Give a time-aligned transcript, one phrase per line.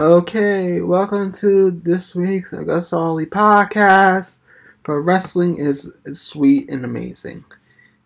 [0.00, 4.36] Okay, welcome to this week's Augusta Ollie podcast.
[4.84, 7.44] But wrestling is, is sweet and amazing.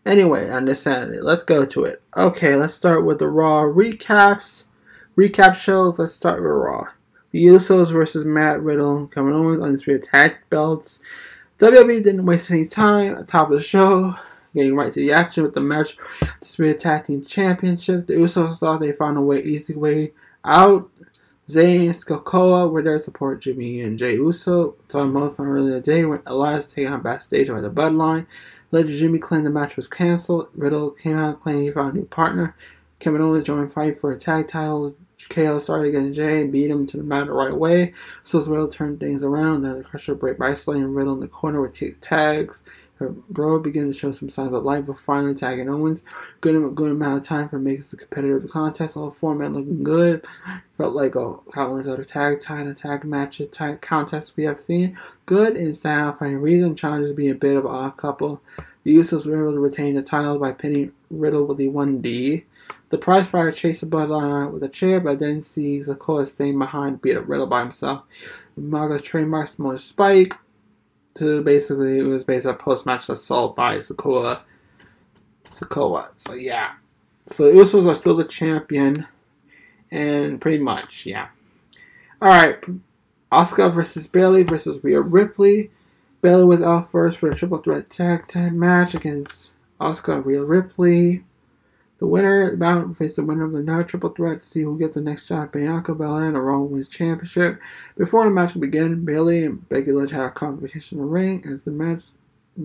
[0.07, 2.01] Anyway, on this Saturday, let's go to it.
[2.17, 4.65] Okay, let's start with the Raw recaps.
[5.19, 5.99] Recap shows.
[5.99, 6.87] Let's start with Raw.
[7.33, 10.99] The Usos versus Matt Riddle, Kevin Owens, Undisputed Tag Belts.
[11.59, 14.15] WWE didn't waste any time at the top of the show,
[14.55, 15.99] getting right to the action with the match.
[16.23, 18.07] Undisputed Tag Team Championship.
[18.07, 20.13] The Usos thought they found a way, easy way
[20.43, 20.89] out.
[21.53, 24.75] Zayn and were there to support Jimmy and Jey Uso.
[24.89, 28.27] Tom from earlier today when Elias taken out backstage by the Bloodline.
[28.71, 30.49] Later, Jimmy claimed the match was canceled.
[30.55, 32.57] Riddle came out claiming he found a new partner.
[33.01, 34.97] Kevin Owens joined fight for a tag title.
[35.29, 37.93] KO started against Jey and beat him to the mat right away.
[38.23, 39.63] So as Riddle turned things around.
[39.63, 42.63] Then the Crusher break by slaying Riddle in the corner with two tags.
[43.11, 46.03] Bro began to show some signs of life, but finally tagging Owens.
[46.41, 48.97] Good, good amount of time for making the competitive contest.
[48.97, 50.27] All four men looking good.
[50.77, 54.99] Felt like oh, a countless other tag title tag matches, tag contests we have seen.
[55.27, 56.77] Good and satisfying reason.
[56.77, 58.41] Challenges being a bit of a odd couple.
[58.85, 62.45] The Usos were able to retain the title by pinning Riddle with the 1D.
[62.89, 67.01] The prize fighter chased the bloodline with a chair, but then sees Sikoa staying behind,
[67.01, 68.03] beat up Riddle by himself.
[68.59, 70.35] Umaga trademarks more Spike
[71.15, 74.41] to basically it was based on post match assault by Sikoa.
[75.49, 76.09] Sikoa.
[76.15, 76.73] So yeah.
[77.27, 79.07] So Usos are still the champion.
[79.91, 81.29] And pretty much, yeah.
[82.23, 82.65] Alright.
[83.31, 85.71] Asuka versus Bayley versus Rhea Ripley.
[86.23, 90.43] Bayley was out first for a triple threat tag team match against Asuka and Rhea
[90.43, 91.25] Ripley.
[92.03, 94.47] The winner of the bout will face the winner of the another triple threat to
[94.49, 97.61] see who gets the next shot Bianca Belair in the Raw Women's Championship.
[97.97, 101.63] Before the match began, Bayley and Becky Lynch had a competition in the ring as
[101.63, 102.03] the match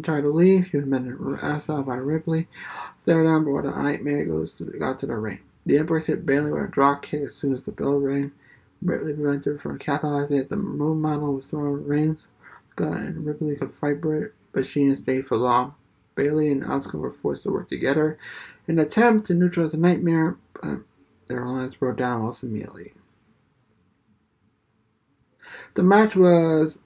[0.02, 0.70] tried to leave.
[0.72, 1.04] She was met
[1.44, 2.48] ass out by Ripley.
[2.98, 5.42] Stare down before the Nightmare goes to, got to the ring.
[5.68, 8.32] The Empress hit Bayley with a drop kick as soon as the bell rang.
[8.82, 10.50] Ripley prevented her from capitalizing it.
[10.50, 12.30] The moon model was thrown rings.
[12.72, 15.76] Scott and Ripley could fight, Britt, but she didn't stay for long.
[16.16, 18.18] Bayley and Asuka were forced to work together
[18.68, 20.80] an attempt to neutralize the nightmare, but
[21.28, 22.94] their alliance broke down almost immediately.
[25.76, 26.80] The match was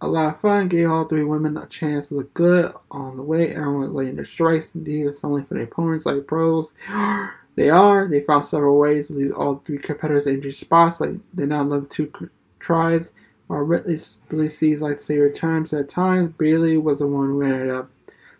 [0.00, 3.22] a lot of fun, gave all three women a chance to look good on the
[3.22, 3.54] way.
[3.54, 6.72] Everyone was laying their strikes and divas only for their opponents like pros.
[7.56, 8.06] They are.
[8.06, 11.00] They found several ways to leave all three competitors in injured spots.
[11.00, 12.12] Like they now look two
[12.60, 13.10] tribes.
[13.48, 13.98] While Ridley
[14.30, 17.90] really sees like to say returns at times, Bayley was the one who ended up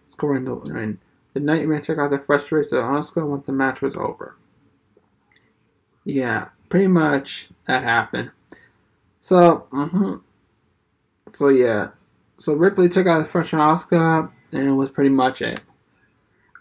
[0.06, 1.00] scoring the win.
[1.34, 4.36] The Nightmare took out the frustration of Asuka once the match was over.
[6.04, 8.30] Yeah, pretty much that happened.
[9.20, 10.16] So, mm-hmm.
[11.28, 11.90] so yeah,
[12.38, 15.60] so Ripley took out the of Asuka, and was pretty much it.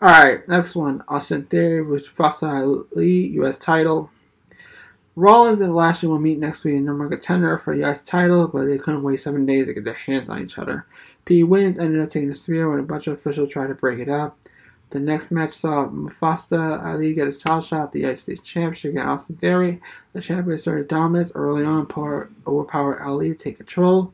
[0.02, 1.04] Alright, next one.
[1.08, 3.58] Austin Theory versus Foster Ali, U.S.
[3.58, 4.12] title.
[5.16, 8.04] Rollins and Lashley will meet next week in number contender for the U.S.
[8.04, 10.86] title, but they couldn't wait seven days to get their hands on each other.
[11.26, 11.44] P.
[11.44, 14.10] Williams ended up taking the spear when a bunch of officials tried to break it
[14.10, 14.38] up.
[14.90, 18.92] The next match saw Mustafa Ali get a title shot at the United States Championship
[18.92, 19.82] against Austin Theory.
[20.14, 24.14] The champion started dominance early on, power, overpowered Ali to take control.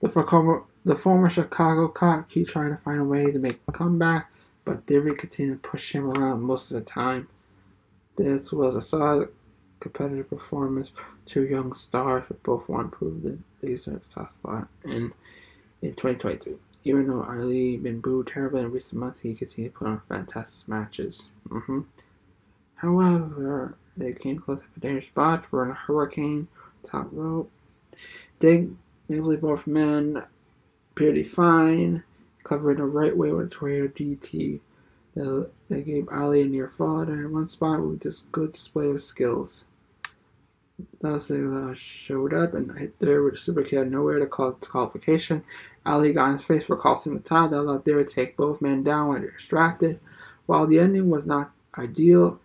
[0.00, 3.72] The former, the former Chicago cop keep trying to find a way to make a
[3.72, 4.32] comeback,
[4.64, 7.28] but Theory continued to push him around most of the time.
[8.16, 9.28] This was a solid
[9.78, 10.90] competitive performance.
[11.24, 15.12] Two young stars, both want to prove that they deserve the top spot in
[15.82, 16.56] in 2023.
[16.88, 20.66] Even though Ali been booed terribly in recent months, he continued to put on fantastic
[20.68, 21.28] matches.
[21.50, 21.80] Mm-hmm.
[22.76, 25.44] However, they came close to a dangerous spot.
[25.52, 26.48] Were in a hurricane,
[26.82, 27.50] top rope.
[28.38, 28.70] Dig,
[29.10, 30.22] maybe both men
[30.94, 32.02] pretty fine,
[32.42, 34.60] covered the right way with tornado DT.
[35.68, 39.02] They gave Ali a near fall and in one spot with just good display of
[39.02, 39.64] skills.
[41.00, 45.44] Thus, uh, showed up and hit there with a nowhere to call qualification.
[45.84, 48.60] Ali got in his face for costing the tie that allowed there to take both
[48.60, 49.98] men down when they're distracted.
[50.46, 52.40] While the ending was not ideal,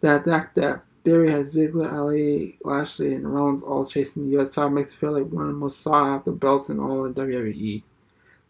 [0.00, 4.70] the fact that Theory has Ziggler, Ali, Lashley, and Rollins all chasing the US title
[4.70, 7.82] makes it feel like one of the most sought after belts in all of WWE.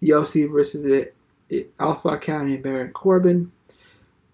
[0.01, 3.53] The OC versus the Alpha Academy and Baron Corbin.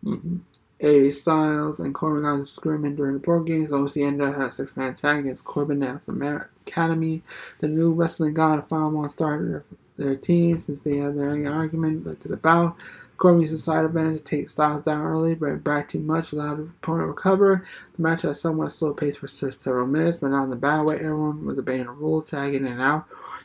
[0.05, 0.37] Mm-hmm.
[0.83, 3.73] AJ Styles and Corbin got screaming during the board games.
[3.73, 6.23] OC ended up had a six man tag against Corbin and from
[6.67, 7.23] Academy.
[7.61, 9.65] The new wrestling god of Final One started their,
[9.97, 12.77] their team since they had their argument led to the bout.
[13.17, 16.59] Corbin used the side advantage to take Styles down early, but back too much, allowed
[16.59, 17.65] the opponent to recover.
[17.95, 20.81] The match had a somewhat slow pace for several minutes, but not in the bad
[20.81, 20.97] way.
[20.97, 23.05] Everyone was obeying the rules, tagging in and out,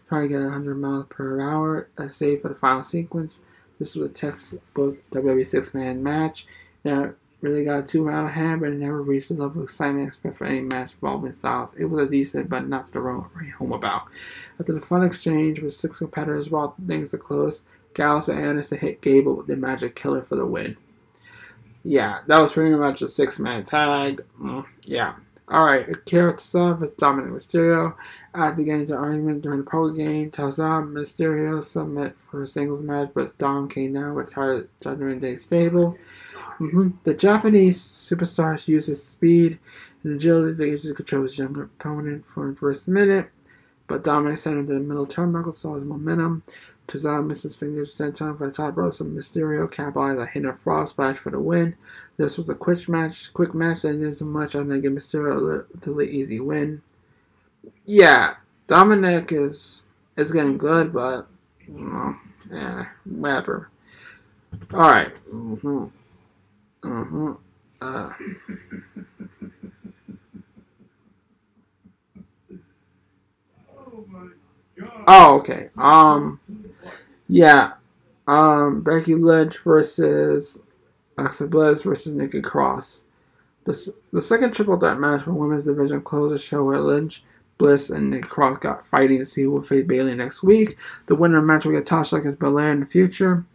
[0.09, 3.41] trying to get 100 miles per hour, a save for the final sequence.
[3.77, 6.47] This was a textbook WWE six man match.
[6.83, 10.07] Now, really got too out of hand, but it never reached the level of excitement
[10.07, 11.73] expected for any match involving Styles.
[11.75, 14.03] It was a decent, but not the wrong home about.
[14.59, 17.63] After the fun exchange with six competitors brought things to close,
[17.93, 20.77] Gallows and Anderson hit Gable with the Magic Killer for the win.
[21.83, 24.21] Yeah, that was pretty much a six-man tag.
[24.41, 25.13] Mm, yeah.
[25.49, 27.95] Alright, Akira Tozawa vs Dominic Mysterio.
[28.33, 33.11] After getting into argument during the poker game, Tozawa Mysterio submit for a singles match,
[33.13, 35.97] but Dom came down, retired Judgment Day stable.
[36.59, 36.89] Mm-hmm.
[37.03, 39.59] The Japanese superstar uses speed
[40.03, 43.29] and agility to control his younger opponent for the first minute,
[43.87, 46.43] but Dominic to the middle turnbuckle, saw his momentum.
[46.87, 51.17] Tozawa misses signature senton for the top rope, so Mysterio capitalized a hidden frog splash
[51.17, 51.75] for the win.
[52.15, 55.65] This was a quick match, quick match that didn't do much other than give Mysterio
[55.65, 56.81] a the easy win.
[57.85, 58.35] Yeah,
[58.67, 59.83] Dominic is
[60.15, 61.27] is getting good, but
[61.67, 62.15] you know,
[62.49, 63.69] yeah, whatever.
[64.73, 65.13] All right.
[65.31, 65.85] Mm-hmm.
[66.83, 67.31] Mm-hmm.
[67.81, 68.09] Uh.
[75.07, 75.69] Oh, okay.
[75.77, 76.39] Um,
[77.27, 77.73] yeah.
[78.27, 80.59] Um, Becky Lynch versus
[81.17, 83.03] Alexa Bliss versus Nikki Cross.
[83.63, 87.23] The, the second triple threat match for women's division closed the show where Lynch,
[87.57, 90.77] Bliss, and Nikki Cross got fighting to see who will face Bayley next week.
[91.07, 93.45] The winner match will get Tasha against Belair in the future.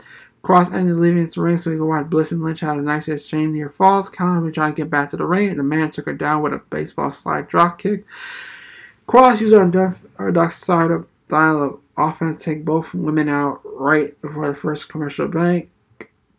[0.42, 3.08] Cross ended leaving the ring so he could watch Bliss and Lynch had a nice
[3.08, 4.08] exchange near falls.
[4.08, 6.58] Counter trying to get back to the ring, the man took her down with a
[6.70, 8.04] baseball slide drop kick.
[9.06, 9.64] Cross used our
[10.18, 15.28] orthodox side of style of offense take both women out right before the first commercial
[15.28, 15.70] break.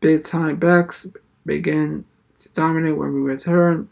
[0.02, 1.08] Big time Becks
[1.46, 2.04] begin
[2.40, 3.90] to dominate when we return.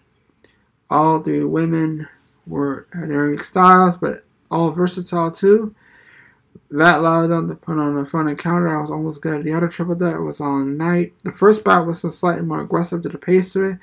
[0.90, 2.08] All three women
[2.48, 5.74] were their styles, but all versatile too.
[6.72, 8.76] That allowed them to put on the front and counter.
[8.76, 9.44] I was almost good.
[9.44, 11.14] The other triple that was on night.
[11.24, 13.78] The first bout was slightly more aggressive to the pace of it.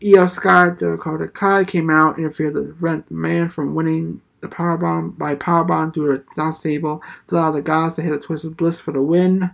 [0.00, 5.18] Iyo Sky, Dakota Kai came out, interfered to prevent the man from winning the powerbomb
[5.18, 8.80] by powerbomb through the down stable to allow the guys to hit a twisted bliss
[8.80, 9.50] for the win.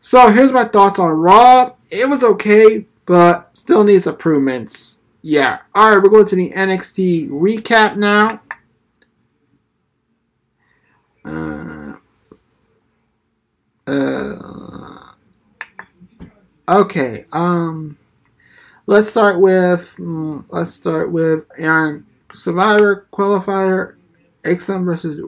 [0.00, 1.74] So here's my thoughts on Raw.
[1.90, 5.00] It was okay, but still needs improvements.
[5.20, 5.58] Yeah.
[5.76, 8.40] Alright, we're going to the NXT recap now.
[11.24, 11.85] Uh,
[13.86, 15.12] uh,
[16.68, 17.24] okay.
[17.32, 17.96] Um
[18.86, 23.96] let's start with mm, let's start with Iron Survivor qualifier
[24.44, 25.20] Axiom versus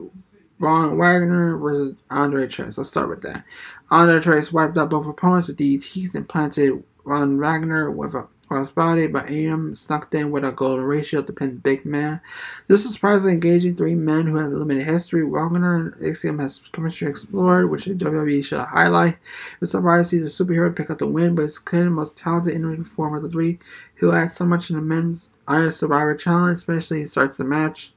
[0.59, 2.77] Von Wagner versus Andre Chase.
[2.77, 3.43] Let's start with that.
[3.91, 9.11] Andre Chase wiped out both opponents with DDTs and planted Von Wagner with a crossbody,
[9.11, 12.19] but AM snuck in with a golden ratio to pin Big Man.
[12.67, 15.23] This is surprisingly engaging three men who have limited history.
[15.23, 19.17] Wagner and Axiom has chemistry explored, which WWE should highlight.
[19.61, 22.17] It's surprising to see the superhero pick up the win, but it's clearly the most
[22.17, 23.59] talented in form of the three,
[23.95, 27.93] who adds so much in the men's Iron Survivor Challenge, especially he starts the match.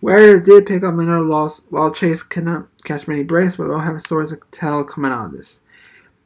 [0.00, 4.00] Warrior did pick up another loss, while Chase cannot catch many breaks, but we'll have
[4.02, 5.60] stories to tell coming out of this.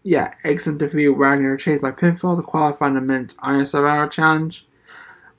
[0.02, 4.66] Yeah, Axiom defeated Wagner Chase by pinfall to qualify in the men's Iron Survivor Challenge.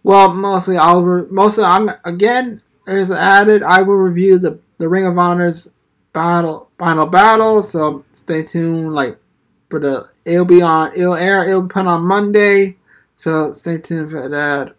[0.04, 3.64] Well, mostly I'll re- mostly I'm again there's added.
[3.64, 5.68] I will review the the Ring of Honor's
[6.14, 8.94] battle final battle, so stay tuned.
[8.94, 9.18] Like
[9.70, 12.78] for the it'll be on it'll air it'll be put on Monday,
[13.16, 14.76] so stay tuned for that.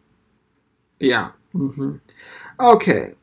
[1.00, 1.30] Yeah.
[1.54, 1.96] Mm-hmm.
[2.60, 3.14] Okay.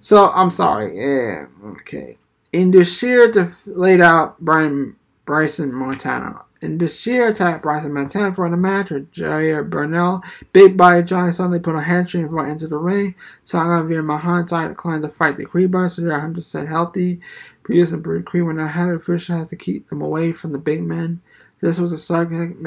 [0.00, 0.96] So I'm sorry.
[0.98, 1.46] Yeah.
[1.64, 2.18] Okay.
[2.52, 6.42] In the sheer def- laid out Brian Bryson Montana.
[6.60, 10.22] In the sheer attack Bryson Montana for the match with Jair Burnell.
[10.52, 13.14] Big body Johnny suddenly put a hamstring before into the ring.
[13.44, 17.20] Saga via Mahan side declined to fight the Creeper, so they're 100% healthy.
[17.62, 20.82] Prius and Creed were not having official has to keep them away from the big
[20.82, 21.20] men.
[21.60, 22.58] This was a segment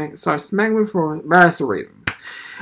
[0.90, 1.94] for various reasons.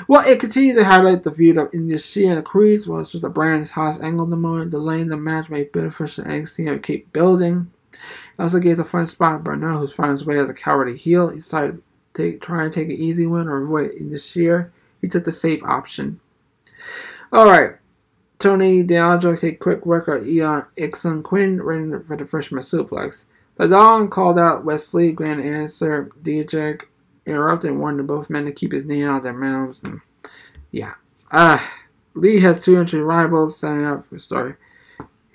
[0.10, 3.30] Well, it continued to highlight the feud of Industry and the Creeds, which was the
[3.30, 7.72] brand's hottest angle the moment, delaying the match made beneficial and keep building.
[8.38, 11.30] It also gave the front spot Burnell, who's finding his way as a cowardly heel.
[11.30, 11.82] He decided
[12.14, 14.74] to take, try and take an easy win or avoid it in this year.
[15.02, 16.20] He took the safe option.
[17.34, 17.76] Alright.
[18.40, 23.26] Tony D'Angelo take quick work of Eon Ixon Quinn running for the freshman suplex.
[23.56, 26.82] The Don called out Wesley, Grand answer DJ
[27.26, 29.84] interrupted and warned both men to keep his name out of their mouths.
[29.84, 30.02] And
[30.72, 30.96] yeah.
[31.32, 31.58] Uh,
[32.14, 34.56] Lee has two entry rivals setting up for story.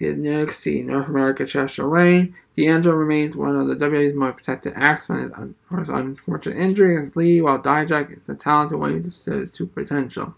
[0.00, 1.46] His next see North America
[1.86, 2.34] Reign.
[2.56, 7.42] D'Angelo remains one of the WWE's most protected acts from his unfortunate injury against Lee,
[7.42, 10.34] while Dijak is the talented one who just his true potential.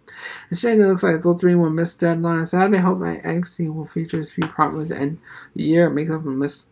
[0.52, 2.45] Shame it looks like the three will miss deadline.
[2.45, 5.11] Saturday, hope that NXT will feature his few problems at
[5.54, 5.88] the year.
[5.88, 6.66] Makes up for miss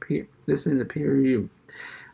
[0.47, 1.49] this in the peer review.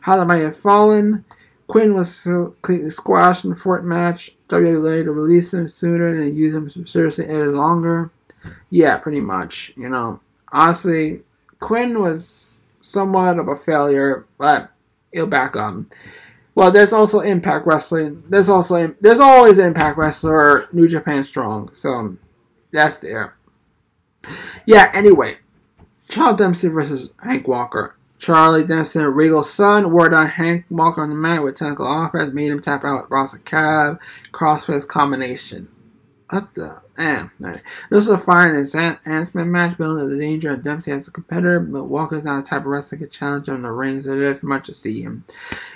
[0.01, 1.25] How the might have fallen.
[1.65, 4.37] Quinn was completely squashed in the fourth match.
[4.49, 8.11] WWE later released him sooner and used him seriously edited longer.
[8.69, 9.73] Yeah, pretty much.
[9.75, 10.19] You know,
[10.57, 11.21] honestly,
[11.59, 14.71] Quinn was somewhat of a failure, but
[15.13, 15.75] he'll back up.
[16.55, 18.23] Well, there's also Impact Wrestling.
[18.29, 21.73] There's also there's always Impact Wrestler New Japan Strong.
[21.73, 22.17] So
[22.71, 23.35] that's there.
[24.65, 24.89] Yeah.
[24.95, 25.37] Anyway,
[26.09, 27.95] Charles Dempsey versus Hank Walker.
[28.17, 32.51] Charlie Dempsey Regal's son wore down Hank Walker on the mat with technical offense, made
[32.51, 35.67] him tap out with Ross Cab crossface combination.
[36.29, 36.81] What the?
[36.97, 37.31] Damn.
[37.39, 37.61] Right.
[37.89, 41.61] This was a fire and enhancement match, building the danger of Dempsey as a competitor,
[41.61, 44.43] but Walker's not the type of wrestler can challenge him in the ring, so there's
[44.43, 45.23] much to see him.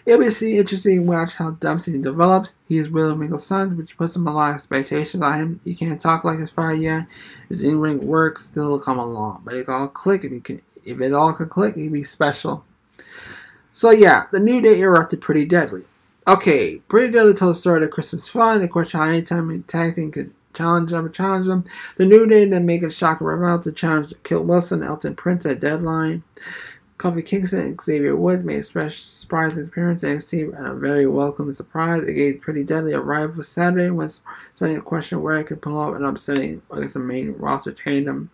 [0.05, 2.53] It'll be interesting to watch how Dempsey develops.
[2.67, 5.61] He's William Regal's son, which puts him a lot of expectations on him.
[5.63, 7.07] He can't talk like his father yet.
[7.47, 10.61] His in-ring work still come along, but it all click if he can.
[10.83, 12.65] If it all could click, he'd be special.
[13.71, 15.85] So yeah, the New Day erupted pretty deadly.
[16.27, 18.61] Okay, pretty deadly told the story of Christmas fun.
[18.61, 21.63] The question how anytime tag team could challenge them, challenge them.
[21.97, 25.45] The New Day then make a shock and revival to challenge Kit Wilson, Elton Prince
[25.45, 26.23] at deadline.
[27.01, 31.07] Kofi Kingston and Xavier Woods made a special surprise appearance in NXT and a very
[31.07, 32.03] welcome surprise.
[32.03, 34.07] It gave pretty deadly arrival Saturday when
[34.53, 38.29] sending a question where it could pull off an upsetting against the main roster tandem.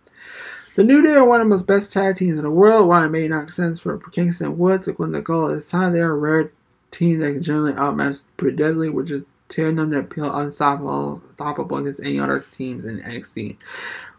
[0.75, 2.89] The New Day are one of the most best tag teams in the world.
[2.89, 5.69] While it may not sense for Kingston and Woods to win the goal at this
[5.69, 6.51] time, they are a rare
[6.91, 12.01] team that can generally outmatch pretty deadly, which is them that feel unstoppable, unstoppable against
[12.01, 13.57] any other teams in NXT.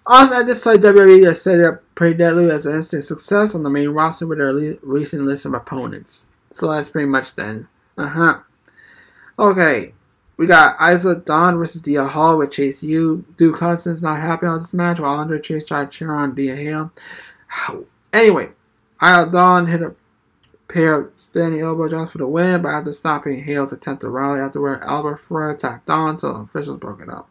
[0.06, 3.62] Also, at this point, WWE has set up Pretty Deadly as an instant success on
[3.62, 6.26] the main roster with their le- recent list of opponents.
[6.50, 7.68] So that's pretty much then.
[7.99, 8.38] Uh huh.
[9.38, 9.92] Okay,
[10.38, 13.25] we got Isla Dawn versus Thea Hail with Chase U.
[13.37, 16.56] Duke Hudson's not happy on this match while Andre Chase tried to cheer on Thea
[16.56, 16.92] Hail.
[18.12, 18.49] Anyway,
[19.02, 19.94] Isla Dawn hit a
[20.68, 24.38] pair of standing elbow drops for the win, but after stopping Hail's attempt to rally
[24.40, 27.28] afterward, Alba Fyre attacked on, so officials broke it up.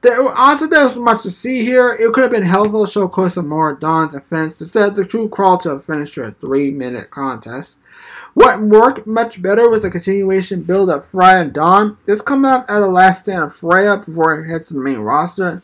[0.00, 1.92] There, also, there much to see here.
[1.92, 4.60] It could have been helpful to show some more Dawn's offense.
[4.60, 7.76] Instead, the two crawled to a finish to a three-minute contest.
[8.34, 11.98] What worked much better was the continuation build of Freya and Dawn.
[12.06, 15.62] This comes off at the last stand of Freya before it hits the main roster.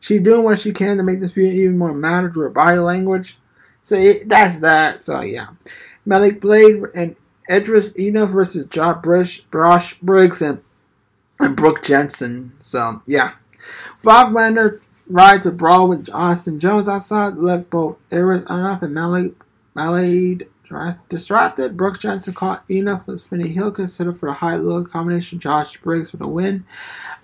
[0.00, 2.78] She's doing what she can to make this feud even more matter through her body
[2.78, 3.38] language.
[3.82, 5.02] So that's that.
[5.02, 5.48] So yeah.
[6.08, 7.14] Malik Blade and
[7.50, 10.60] Edris Ena versus Josh Brish, Brosh Briggs and,
[11.38, 12.52] and Brooke Jensen.
[12.60, 13.32] So, yeah.
[14.02, 19.34] Bob Wagner rides a brawl with Austin Jones outside, left both Edris enough and Malik
[19.74, 20.48] Malade
[21.10, 21.76] distracted.
[21.76, 25.38] Brooke Jensen caught Ena for a spinning heel, considered for the high low combination.
[25.38, 26.64] Josh Briggs for the win.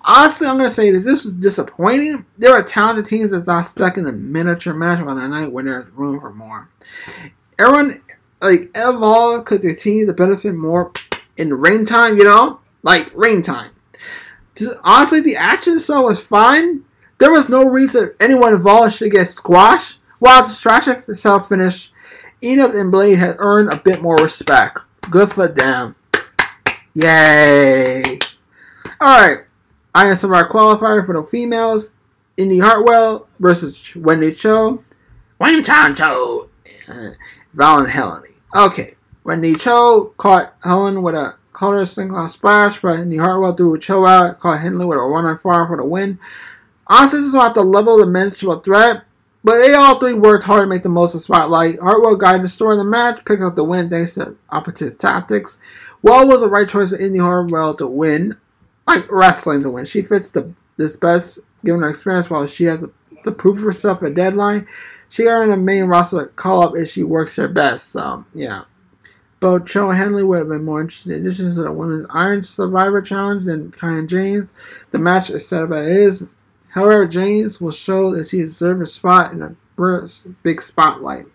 [0.02, 1.04] Honestly, I'm going to say this.
[1.04, 2.24] This was disappointing.
[2.38, 5.64] There are talented teams that got stuck in a miniature match on a night when
[5.66, 6.68] there's room for more.
[7.58, 8.02] Everyone
[8.44, 10.92] like Evolve could continue to benefit more
[11.36, 12.60] in rain time, you know?
[12.82, 13.70] Like rain time.
[14.54, 16.84] Just, honestly, the action itself was fine.
[17.18, 19.98] There was no reason anyone involved should get squashed.
[20.18, 21.92] While the distraction itself finished,
[22.42, 24.78] Enoch and Blade had earned a bit more respect.
[25.10, 25.96] Good for them.
[26.94, 28.18] Yay!
[29.02, 29.38] Alright,
[29.94, 31.90] I am our qualifier for the females.
[32.36, 34.82] Indi Hartwell versus Wendy Choo.
[35.38, 36.48] Wendy Choo.
[36.88, 37.10] Uh,
[37.54, 38.33] Val and Heleny.
[38.54, 38.94] Okay,
[39.24, 44.38] Wendy Choo caught Helen with a color single splash, but Indi Hartwell threw Choo out,
[44.38, 46.20] caught Henley with a one on four for the win.
[46.86, 49.02] Honestly, this is not the level of the men's triple threat,
[49.42, 51.80] but they all three worked hard to make the most of the spotlight.
[51.80, 55.58] Hartwell guided the story in the match, picked up the win thanks to opposite tactics.
[56.02, 58.36] Well was the right choice for Indi Hartwell to win,
[58.86, 59.84] like wrestling to win.
[59.84, 62.84] She fits the this best given her experience while she has
[63.24, 64.66] to prove herself at deadline.
[65.08, 67.90] She earned a main roster call up if she works her best.
[67.90, 68.62] So yeah.
[69.40, 73.02] Both Choo and Henley would have been more interesting additions to the Women's Iron Survivor
[73.02, 74.52] Challenge than Kiana James.
[74.90, 76.26] The match is set up as it is.
[76.70, 79.54] However, James will show that he deserves a spot in a
[80.42, 81.26] big spotlight.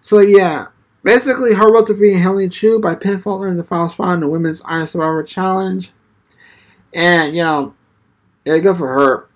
[0.00, 0.66] So yeah,
[1.04, 4.60] basically her to being Helen Chu by pinfall in the final spot in the Women's
[4.64, 5.92] Iron Survivor Challenge.
[6.92, 7.74] And you know,
[8.44, 9.28] yeah, good for her.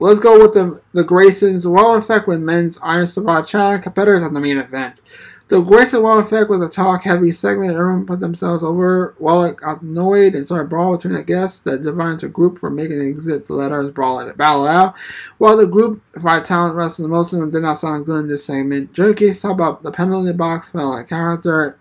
[0.00, 4.32] Let's go with the, the Grayson's Wild Effect with men's Iron Survivor Challenge competitors at
[4.32, 5.00] the main event.
[5.48, 7.76] The Grayson Waller Effect was a talk heavy segment.
[7.76, 9.14] Everyone put themselves over.
[9.18, 12.98] Wallach got annoyed and started brawl between the guests that divided a group for making
[12.98, 14.96] an exit to let others brawl at it battle out.
[15.36, 18.44] While the group fight talent wrestlers, most of them did not sound good in this
[18.44, 18.94] segment.
[18.94, 21.78] Joe Case talked about the penalty box, felt like character.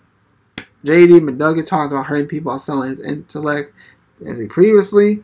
[0.83, 3.73] JD McDonagh talked about hurting people selling his intellect
[4.27, 5.23] as he previously.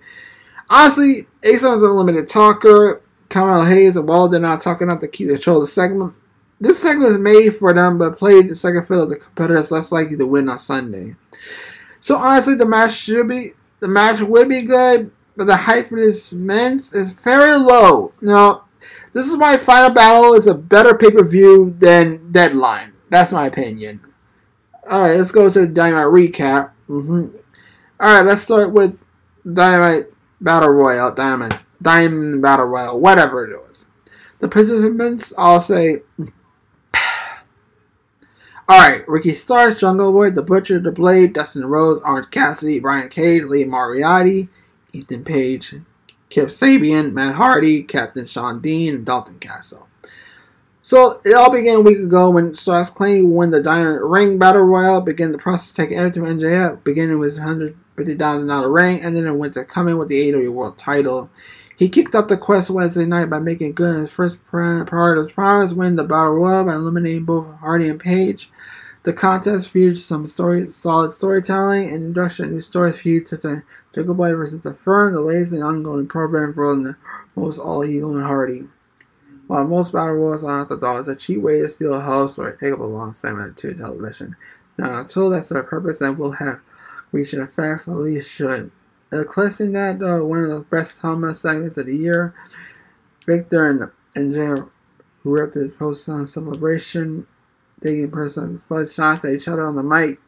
[0.70, 3.02] Honestly, Ace was a limited talker.
[3.30, 6.14] Kamal Hayes and Wall did not talk enough to keep control of the segment.
[6.60, 9.08] This segment was made for them, but played the second fiddle.
[9.08, 11.16] The competitors less likely to win on Sunday.
[12.02, 16.00] So honestly, the match should be the match would be good, but the hype for
[16.00, 18.14] this men's is very low.
[18.22, 18.66] Now,
[19.14, 22.94] this is why Final Battle is a better pay per view than Deadline.
[23.10, 24.02] That's my opinion.
[24.90, 26.72] All right, let's go to the Dynamite recap.
[26.90, 27.38] Mm-hmm.
[28.00, 28.98] All right, let's start with
[29.52, 30.08] Dynamite
[30.42, 33.86] Battle Royale, Diamond, Diamond Battle Royale, whatever it was.
[34.40, 36.02] The participants all say
[38.70, 43.44] Alright, Ricky Starks, Jungle Boy, The Butcher, The Blade, Dustin Rhodes, Orange Cassidy, Brian Cage,
[43.44, 44.48] Lee Moriarty,
[44.94, 45.76] Ethan Page,
[46.30, 49.89] Kip Sabian, Matt Hardy, Captain Shawn Dean, and Dalton Castle.
[50.90, 54.64] So it all began a week ago when Starks claimed won the Diamond Ring Battle
[54.64, 59.36] Royale, began the process taking everything from MJF, beginning with $150,000 ring, and then it
[59.36, 61.30] went to coming with the AEW World title.
[61.78, 65.26] He kicked off the quest Wednesday night by making good on his first part of
[65.26, 68.50] his promise, win the Battle Royal by eliminating both Hardy and Page.
[69.04, 73.62] The contest featured some story, solid storytelling and introduction to new stories feuds such as
[73.94, 76.96] Jungle Boy versus the Firm, the latest and ongoing program for the
[77.36, 78.64] most All Eagle and Hardy.
[79.50, 82.72] While most battle royals are orthodox, a cheap way to steal a host or take
[82.72, 84.36] up a long segment to television.
[84.78, 86.60] Now, until that's their purpose, and will have
[87.12, 88.70] reached an effect, at least should.
[89.12, 92.36] Eclipsing that, though, one of the best Thomas segments of the year,
[93.26, 94.62] Victor and, and Jay
[95.24, 97.26] ripped his post on celebration,
[97.82, 100.20] taking personal blood shots at each other on the mic.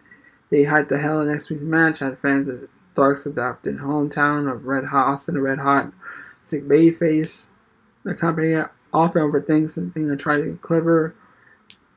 [0.49, 4.65] They hyped the hell of next week's match, had fans of Dark's adopted hometown of
[4.65, 5.93] Red Hot, Austin Red Hot,
[6.41, 7.45] sick babyface.
[8.03, 8.55] The company
[8.93, 11.15] often overthinks and things and try to be clever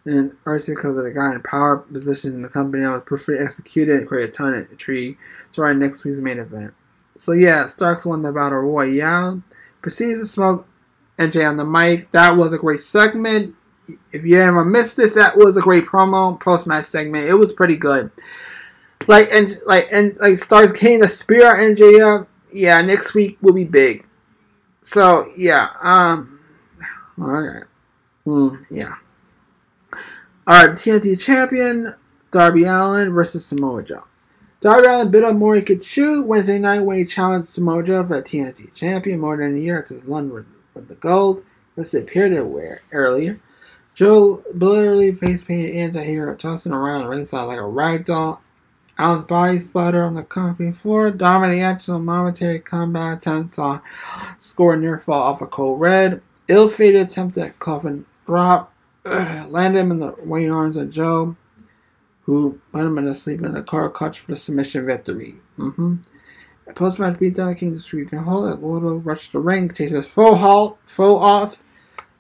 [0.07, 3.39] and obviously because of the guy in power position in the company, I was perfectly
[3.39, 5.17] executed and create a ton of intrigue
[5.53, 6.75] to our next week's main event.
[7.17, 9.43] So yeah, Starks won the battle royale.
[9.81, 10.67] Proceeds to smoke
[11.19, 12.11] NJ on the mic.
[12.11, 13.55] That was a great segment.
[14.13, 17.29] If you ever missed this, that was a great promo post match segment.
[17.29, 18.11] It was pretty good.
[19.07, 22.27] Like and like and like Starks came to spear MJF.
[22.53, 24.07] Yeah, next week will be big.
[24.81, 26.34] So yeah, um,
[27.19, 27.65] alright,
[28.27, 28.95] mm, yeah.
[30.49, 31.95] Alright, TNT champion,
[32.31, 34.05] Darby Allin versus Samoa Joe.
[34.61, 38.07] Darby Allin bit up more he could chew Wednesday night when he challenged Samoa Joe
[38.07, 42.03] for the TNT champion more than a year to London with the gold, which it
[42.03, 43.41] appeared to wear earlier.
[43.95, 48.43] Joe literally face painted anti-hero tossing around ringside like a rag doll.
[48.99, 53.81] Allin's body splattered on the company floor, dominating actual momentary combat attempts saw
[54.39, 56.21] score near fall off a cold red.
[56.49, 58.73] Ill-fated attempt at coffin drop
[59.05, 61.37] landed him in the wing arms of Joe,
[62.23, 65.37] who put him a sleep in a car clutch for the submission victory.
[65.59, 65.97] Mm-hmm.
[66.75, 70.35] Post match beatdown King Street and Hall at Waldo rushed the ring, chases a full
[70.35, 71.63] halt, full off.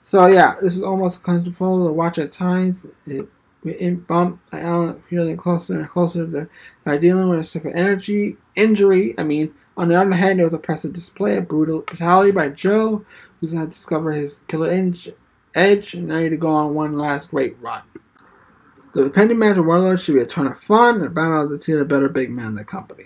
[0.02, 2.86] So yeah, this is almost comfortable to watch at times.
[3.06, 3.26] It,
[3.64, 6.48] it bumped Allin feeling closer and closer to
[6.84, 9.14] uh, dealing with a severe energy injury.
[9.16, 12.50] I mean, on the other hand, it was a impressive display of brutal brutality by
[12.50, 13.04] Joe,
[13.44, 17.82] who's had discovered his killer edge and ready to go on one last great run.
[18.92, 21.50] The pending match of Warlord should be a ton of fun and a battle of
[21.50, 23.04] the two of the better big men in the company.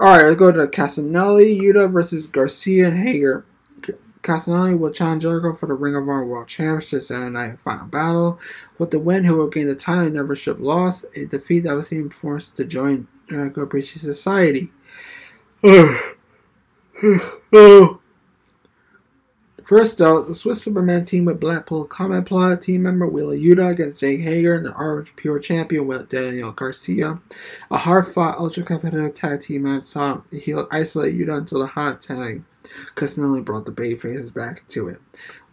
[0.00, 3.44] Alright, let's go to Castagnoli, Yuta versus Garcia and Hager.
[4.22, 8.40] Castagnoli will challenge Jericho for the Ring of Honor World Championship Saturday night final battle.
[8.78, 11.84] With the win, he will gain the title and never should loss, a defeat that
[11.84, 14.70] see him forced to join Jericho Appreciation Society.
[17.52, 17.99] oh.
[19.70, 24.00] First though, the Swiss Superman team with Blackpool Combat Plot team member Wheeler Yuta against
[24.00, 27.20] Jake Hager and the Orange Pure champion with Daniel Garcia.
[27.70, 32.42] A hard-fought ultra-competitive tag team match saw heel isolate Yuta until the hot tag
[32.96, 34.98] Castagnoli brought the bay faces back to it.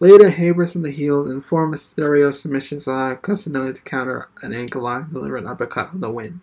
[0.00, 4.52] Later, Hager from the heel and form a stereo submission saw Castagnoli to counter an
[4.52, 6.40] ankle lock, deliver an uppercut for the win.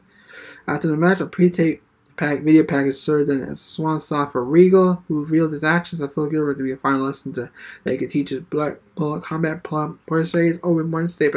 [0.66, 1.82] After the match, a pre-tape
[2.18, 6.14] pack, video package served as a swan song for Regal, who revealed his actions of
[6.14, 7.50] Phil Gilbert to be a finalist into
[7.84, 10.00] they could teach his Black Bullet Combat Plum.
[10.10, 11.34] Always always one step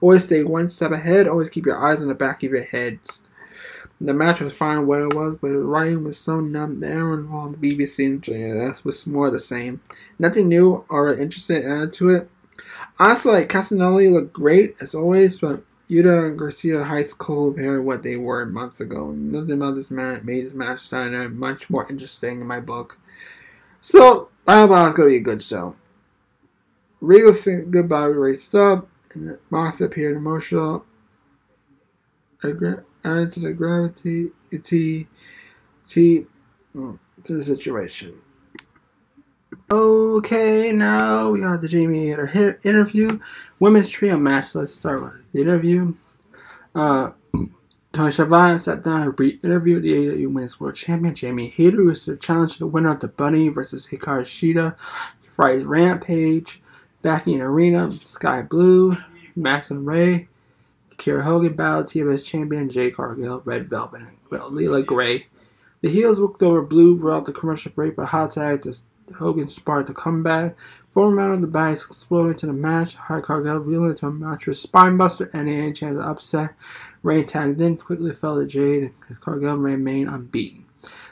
[0.00, 3.22] always stay one step ahead, always keep your eyes on the back of your heads.
[4.00, 7.28] The match was fine what it was, but the writing was so numb that everyone
[7.32, 9.80] on the BBC and JS was more the same.
[10.20, 12.30] Nothing new or interesting added to it.
[13.00, 18.02] Honestly, like Castagnoli looked great as always, but Yuta and Garcia High School compared what
[18.02, 19.12] they were months ago.
[19.12, 22.98] Nothing about this match made this match sound much more interesting in my book.
[23.80, 25.74] So, I know it's going to be a good show.
[27.00, 30.84] Regal said goodbye raised up, and Mox appeared emotional.
[32.44, 35.06] Added to the gravity to,
[36.76, 38.20] mm, to the situation.
[39.70, 43.18] Okay, now we got the Jamie Hayter interview.
[43.60, 44.54] Women's trio match.
[44.54, 45.94] Let's start with the interview.
[46.74, 47.10] Uh,
[47.92, 52.04] Tony Schiavone sat down and re-interviewed the AEW Women's World Champion Jamie Hayter, who is
[52.04, 54.76] to challenge to the winner of the Bunny versus Hikaru Shida,
[55.28, 56.62] Friday's Rampage,
[57.02, 58.96] backing Arena, Skye Blue,
[59.34, 60.28] Max and Ray,
[60.98, 65.26] Kiera Hogan battled TBS champion Jade Cargill, Red Velvet, and Leila Grey.
[65.80, 68.74] The heels looked over Blue throughout the commercial break, but hot tag to
[69.14, 70.56] Hogan sparked a comeback.
[70.90, 72.94] Four men of the bags exploded into the match.
[72.94, 76.54] High Cargill revealed into a match with Spinebuster and any chance of upset.
[77.02, 80.64] Ray tagged in, quickly fell to Jade, as Cargill remained unbeaten.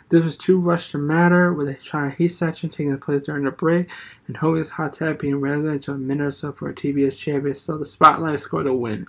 [0.08, 3.50] This was too rushed to matter, with a China Heat section taking place during the
[3.50, 3.90] break,
[4.28, 7.54] and Hogan's hot tag being relegated to a minute or so for a TBS champion,
[7.54, 9.06] so the spotlight scored a win.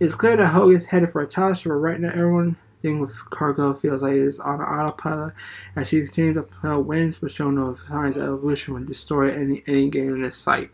[0.00, 3.14] It's clear that Hogan's headed for a title shot, but right now everyone thing with
[3.30, 5.34] Cargill feels like it's on autopilot
[5.76, 9.62] as she continues to pull wins but show no signs of evolution when destroy any
[9.66, 10.72] any game in this site.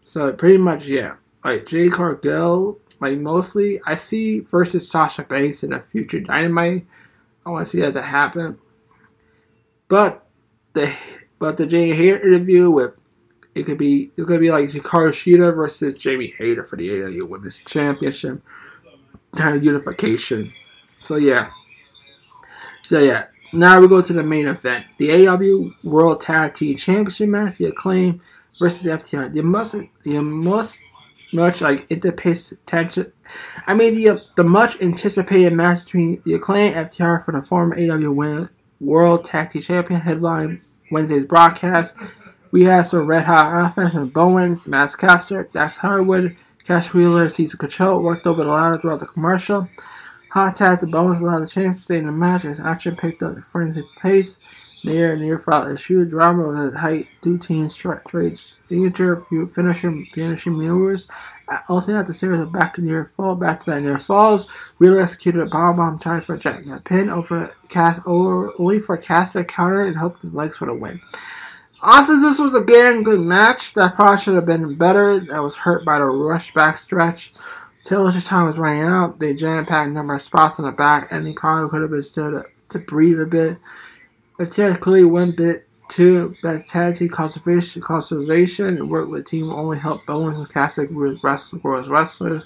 [0.00, 1.16] So pretty much yeah.
[1.44, 6.86] Like Jade Cargill, like mostly I see versus Sasha Banks in a future dynamite.
[7.44, 8.58] I wanna see that to happen.
[9.88, 10.26] But
[10.72, 10.92] the
[11.38, 12.92] but the Jamie Hayter interview with
[13.54, 17.28] it could be it's gonna be like Hikaru Shida versus Jamie Hayter for the AEW
[17.28, 18.42] Women's Championship
[19.36, 20.52] kind of unification.
[21.02, 21.50] So yeah.
[22.82, 23.26] So yeah.
[23.52, 24.86] Now we go to the main event.
[24.96, 28.22] The AEW World Tag Team Championship match, the acclaim
[28.58, 29.32] versus FTR.
[29.32, 30.80] The must the most
[31.34, 33.12] much like anticipated tension.
[33.66, 38.48] I mean the the much anticipated match between the acclaim FTR for the former AEW
[38.80, 41.96] World Tag Team Champion headline Wednesday's broadcast.
[42.52, 47.56] We have some red hot offense from Bowens, Max Caster, Dax Harwood, Cash Wheeler, Caesar
[47.56, 49.68] Control worked over the ladder throughout the commercial.
[50.32, 53.22] Hot tag the Bowens allowed the chance to stay in the match as action picked
[53.22, 54.38] up the frenzied pace.
[54.82, 61.06] Near near fought issue drama with height, two teams trade signature finishing finishing maneuvers.
[61.68, 64.48] Also had the series of back near fall back to back near falls.
[64.78, 68.96] Wheeler executed a bomb bomb trying for a jackknife pin over cast over only for
[68.96, 70.98] Caster counter and hook his legs for the win.
[71.82, 73.74] Also, this was again a good match.
[73.74, 75.18] That probably should have been better.
[75.18, 77.34] That was hurt by the rush back stretch.
[77.84, 79.18] Television time was running out.
[79.18, 82.02] They jam packed number of spots on the back, and he probably could have been
[82.02, 83.58] still to, to breathe a bit.
[84.38, 86.34] But clearly one bit too.
[86.42, 92.44] Team conservation, conservation worked with team only helped Bowens and Cassidy with wrestlers, wrestlers.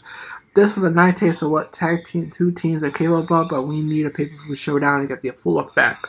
[0.55, 3.63] This was a nice taste of what tag team two teams are capable of, but
[3.65, 6.07] we need a pay-per-view showdown to get the full effect.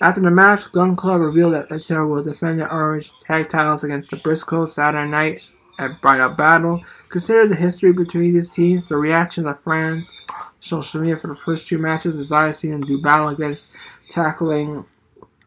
[0.00, 4.10] After the match, Gun Club revealed that FTR will defend the orange tag titles against
[4.10, 5.40] the Briscoe Saturday night
[5.78, 6.82] at Bright up Battle.
[7.08, 10.12] Consider the history between these teams, the reaction of fans,
[10.60, 13.68] social media for the first two matches, desire to see them do battle against
[14.08, 14.84] tackling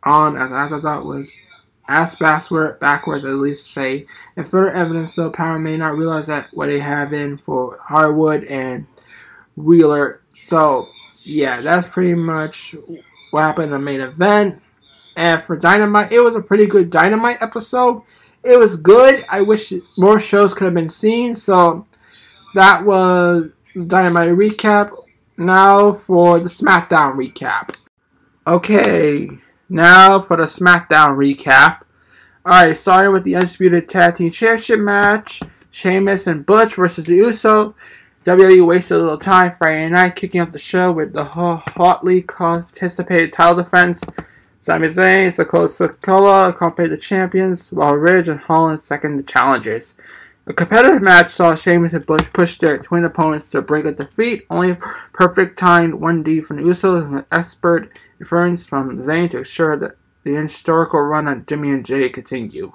[0.04, 1.32] on as I thought was
[1.90, 4.06] ass backward, backwards at least to say.
[4.36, 8.44] And further evidence though Power may not realize that what they have in for Harwood
[8.46, 8.86] and
[9.56, 10.22] Wheeler.
[10.32, 10.88] So
[11.24, 12.76] yeah, that's pretty much
[13.32, 14.62] what happened in the main event.
[15.16, 18.04] And for Dynamite, it was a pretty good Dynamite episode.
[18.48, 19.26] It was good.
[19.30, 21.36] I wish more shows could have been seen.
[21.36, 21.86] So
[22.56, 24.92] that was Dynamite recap.
[25.38, 27.76] Now for the SmackDown recap.
[28.48, 29.30] Okay,
[29.70, 31.82] now for the SmackDown recap.
[32.46, 35.42] Alright, starting with the Undisputed Tag Team Championship match.
[35.70, 37.74] Sheamus and Butch versus the Usos.
[38.24, 43.34] WWE wasted a little time Friday night kicking off the show with the hotly anticipated
[43.34, 44.02] title defense.
[44.60, 49.94] Sami Zayn, Sikoa Sikoa accompanied the champions, while Ridge and Holland second the challengers.
[50.48, 54.46] A competitive match saw Sheamus and Bush push their twin opponents to break a defeat,
[54.50, 54.78] only
[55.14, 59.98] perfect timed 1D from the Usos and an expert inference from Zayn to ensure that
[60.24, 62.72] the historical run on Jimmy and Jey continue.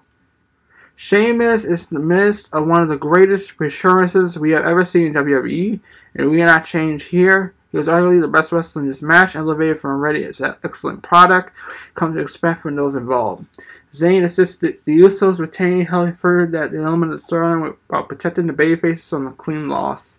[0.95, 5.15] Sheamus is the midst of one of the greatest reassurances we have ever seen in
[5.15, 5.81] WWE,
[6.15, 7.55] and we cannot change here.
[7.73, 11.53] He was arguably the best wrestler in this match, elevated from already an excellent product,
[11.95, 13.47] come to expect from those involved.
[13.91, 18.47] Zayn assisted the Usos retaining Helly further that the element of the storyline while protecting
[18.47, 20.19] the babyfaces from a clean loss.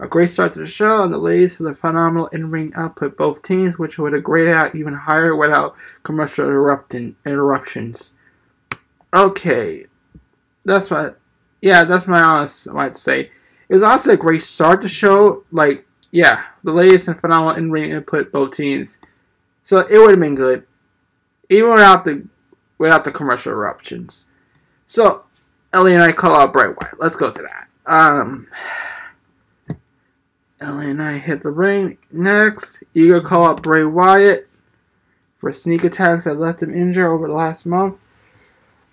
[0.00, 3.42] A great start to the show, and the ladies had a phenomenal in-ring output both
[3.42, 8.14] teams, which would have graded out even higher without commercial interrupting interruptions.
[9.12, 9.86] Okay,
[10.64, 11.18] that's what.
[11.60, 12.66] Yeah, that's my honest.
[12.68, 13.30] I might say
[13.68, 15.44] it was also a great start to show.
[15.52, 18.98] Like, yeah, the latest and phenomenal in ring input both teams,
[19.62, 20.66] so it would have been good,
[21.48, 22.26] even without the
[22.78, 24.26] without the commercial eruptions.
[24.86, 25.24] So,
[25.72, 26.98] LA Knight call out Bray Wyatt.
[26.98, 27.68] Let's go to that.
[27.86, 28.48] Um,
[30.60, 31.98] LA Knight hit the ring.
[32.10, 34.48] Next, Ego call out Bray Wyatt
[35.38, 37.96] for sneak attacks that left him injured over the last month.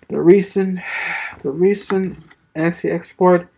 [0.08, 0.80] The recent
[1.42, 2.18] the recent
[2.54, 3.48] NXT export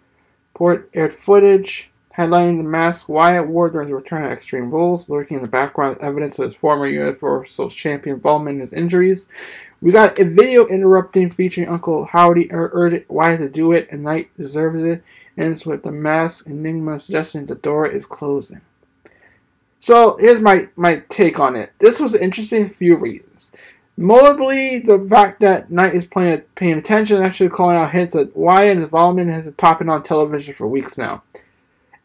[0.55, 1.90] port aired footage
[2.21, 5.97] Headlining the mask, Wyatt Ward during his return to Extreme Rules, lurking in the background
[5.97, 9.27] as evidence of his former Universal Champion involvement in his injuries.
[9.81, 14.03] We got a video interrupting featuring Uncle Howdy er, urging Wyatt to do it, and
[14.03, 15.03] Knight deserves it.
[15.39, 18.61] Ends with the mask enigma suggesting the door is closing.
[19.79, 21.73] So here's my, my take on it.
[21.79, 23.53] This was an interesting few reasons.
[23.97, 28.77] Notably, the fact that Knight is playing, paying attention actually calling out hints that Wyatt
[28.77, 31.23] involvement has been popping on television for weeks now.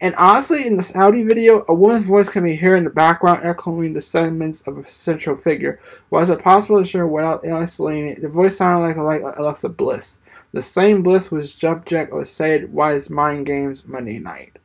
[0.02, 3.42] And honestly, in the Saudi video, a woman's voice can be heard in the background
[3.44, 5.80] echoing the sentiments of a central figure.
[6.10, 8.22] Was it possible to share without isolating it?
[8.22, 10.20] The voice sounded like, like Alexa Bliss.
[10.52, 14.58] The same Bliss was subject of said Wyatt's Mind Games Monday night.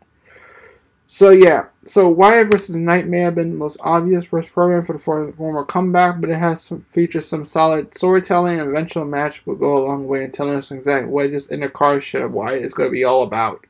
[1.07, 4.93] So yeah, so Wyatt versus Knight may have been the most obvious first program for
[4.93, 6.85] the former comeback, but it has some
[7.21, 11.11] some solid storytelling and eventual match will go a long way in telling us exactly
[11.11, 13.67] what this intercard shit of Wyatt is going to be all about.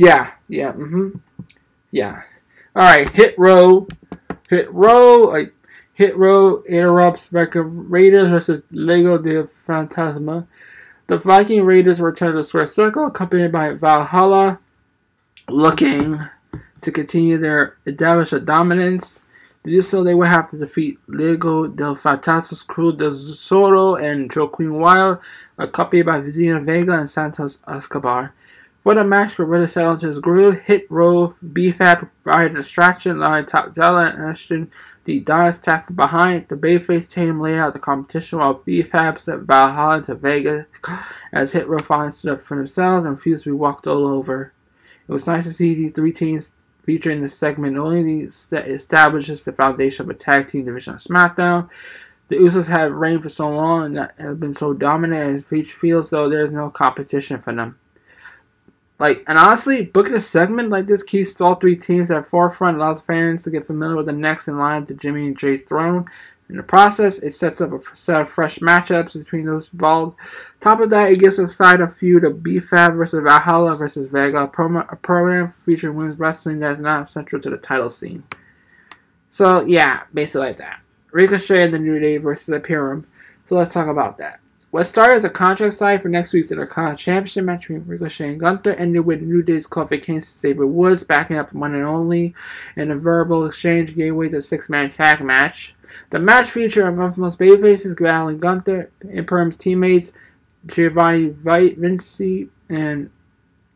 [0.00, 1.18] Yeah, yeah, mm-hmm.
[1.90, 2.22] Yeah.
[2.74, 3.86] Alright, Hit Row.
[4.48, 5.52] Hit Row, like,
[5.92, 10.46] Hit Row interrupts Raiders versus Legado del Fantasma.
[11.06, 14.58] The Viking Raiders return to the square circle, accompanied by Valhalla,
[15.50, 16.18] looking
[16.80, 19.20] to continue their established dominance.
[19.64, 24.34] To do so, they will have to defeat Legado del Fantasma's crew, del Zoro and
[24.34, 25.18] Joaquin Wilde,
[25.58, 28.32] accompanied by Zelina Vega and Santos Escobar.
[28.82, 34.06] For the match, Gorilla settled his groove, hit Row, B-Fab provided distraction, line top Della
[34.06, 34.70] and Ashton
[35.04, 36.48] the Adonis tap from behind.
[36.48, 40.66] The Bayface team laid out the competition while B-Fab sent Valhalla to Vegas
[41.32, 44.52] as Hit Row finally stood up for themselves and refused to be walked all over.
[45.08, 46.52] It was nice to see these three teams
[46.84, 47.76] featured in this segment.
[47.76, 51.68] Only establishes the foundation of a tag team division on SmackDown,
[52.28, 56.10] the Usos have reigned for so long and have been so dominant, and it feels
[56.10, 57.76] though there's no competition for them.
[59.00, 63.00] Like, and honestly, booking a segment like this keeps all three teams at forefront, allows
[63.00, 66.04] fans to get familiar with the next in line to Jimmy and Jey's throne.
[66.50, 70.18] In the process, it sets up a set of fresh matchups between those involved.
[70.60, 74.42] Top of that, it gives a side of feud of B-Fab versus Valhalla versus Vega,
[74.42, 78.22] a, program, a program featuring women's wrestling that's not central to the title scene.
[79.30, 80.80] So, yeah, basically like that.
[81.12, 83.06] Ricochet and the New Day versus Imperium.
[83.46, 84.40] So let's talk about that.
[84.70, 88.38] What started as a contract side for next week's Intercontinental Championship match between Ricochet and
[88.38, 92.36] Gunther ended with New Day's qualifications Xavier Woods backing up one and only,
[92.76, 95.74] and a verbal exchange gave way to a six-man tag match.
[96.10, 100.12] The match featured among most babyfaces battling Gunther, Imperium's teammates
[100.66, 103.10] Giovanni Vite, Vinci and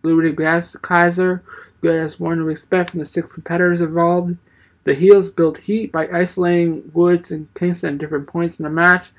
[0.05, 0.37] Ludwig
[0.81, 1.43] Kaiser,
[1.81, 4.37] good as one to expect from the six competitors involved.
[4.85, 9.11] The heels built heat by isolating Woods and Kingston at different points in the match.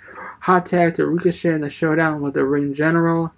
[0.41, 3.33] Hot tag to Ricochet in the showdown with the ring general.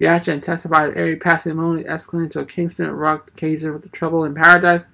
[0.00, 4.34] Reaction testified every passing moment escalating to a Kingston rocked Kaiser with the trouble in
[4.34, 4.86] paradise.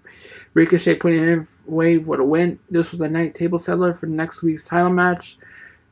[0.53, 2.59] Ricochet putting in wave with a win.
[2.71, 5.39] This was a night table settler for next week's title match.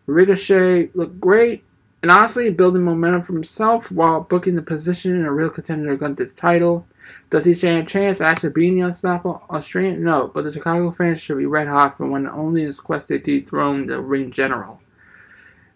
[0.06, 1.64] Ricochet looked great
[2.02, 5.96] and honestly building momentum for himself while booking the position in a real contender to
[5.96, 6.86] Gunther's title.
[7.30, 10.04] Does he stand a chance at actually beating the unstoppable Australian?
[10.04, 13.18] No, but the Chicago fans should be red hot for when only his quest to
[13.18, 14.80] dethrone the ring general.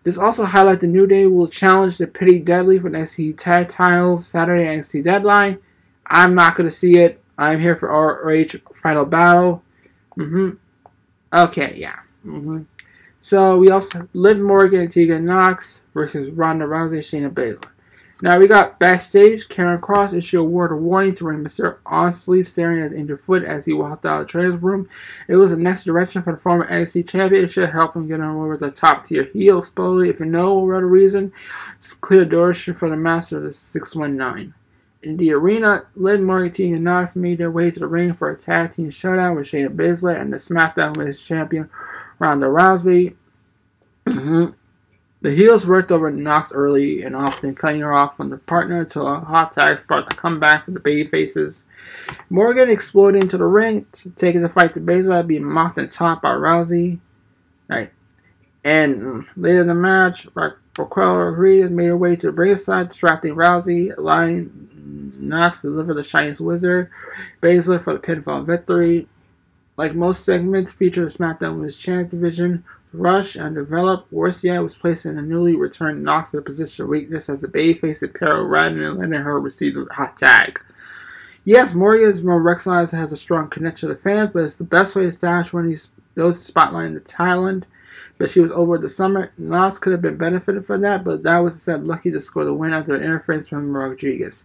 [0.03, 4.27] This also highlights the New Day will challenge the Pretty Deadly for NXT tag titles
[4.27, 5.59] Saturday NXT Deadline.
[6.07, 7.21] I'm not going to see it.
[7.39, 9.63] I'm here for RH Final Battle.
[10.17, 10.51] Mm-hmm.
[11.33, 11.97] Okay, yeah.
[12.25, 12.63] Mm-hmm.
[13.21, 17.71] So we also Liv Morgan and Tegan Knox versus Ronda Rousey, Shayna Baszler.
[18.23, 22.43] Now we got backstage, Karrion Kross issued a word of warning to Rey Mysterio, honestly
[22.43, 24.89] staring at injured foot as he walked out of the training room.
[25.29, 27.45] It was the next direction for the former NXT champion.
[27.45, 29.61] It should help him get on over the top tier heel.
[29.61, 31.31] Supposedly, if you know what other reason,
[31.75, 34.55] it's clear doors for the master of the 619.
[35.03, 38.37] In the arena, Liv Morgan and Knox made their way to the ring for a
[38.37, 41.69] tag team showdown with Shayna Baszler and the SmackDown Women's Champion
[42.19, 43.15] Ronda Rousey.
[44.07, 44.53] Mm-hmm.
[45.27, 49.09] The heels worked over Knox early and often cutting her off from the partner until
[49.09, 51.65] a hot tag sparked a comeback for the baby faces.
[52.31, 56.31] Morgan exploded into the ring, taking the fight to Baszler, being mocked and taunted by
[56.31, 57.01] Rousey.
[57.67, 57.91] Right.
[58.63, 63.99] And later in the match, Raquel Rodriguez made her way to the ringside, distracting Rousey,
[63.99, 66.89] allowing Knox to deliver the Chinese Wizard,
[67.43, 69.09] Baszler for the pinfall victory.
[69.77, 72.63] Like most segments featured SmackDown Women's Champ division,
[72.99, 76.85] Rush and developed, worse yet, was placed in a newly returned Knox in a position
[76.85, 80.61] of weakness as the babyface apparel rather than letting her receive the hot tag.
[81.45, 84.57] Yes, Morgan is more recognized and has a strong connection to the fans, but it's
[84.57, 87.65] the best way to establish when he's those spotlighting the Thailand.
[88.19, 89.31] But she was over the summer.
[89.37, 92.55] Knox could have been benefited from that, but that was instead lucky to score the
[92.55, 94.45] win after interference from Rodriguez.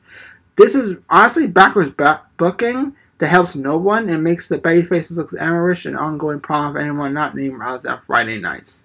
[0.57, 5.17] This is honestly backwards back booking that helps no one and makes the baby faces
[5.17, 8.83] look amateurish and ongoing problem for anyone not named Rouse on Friday nights.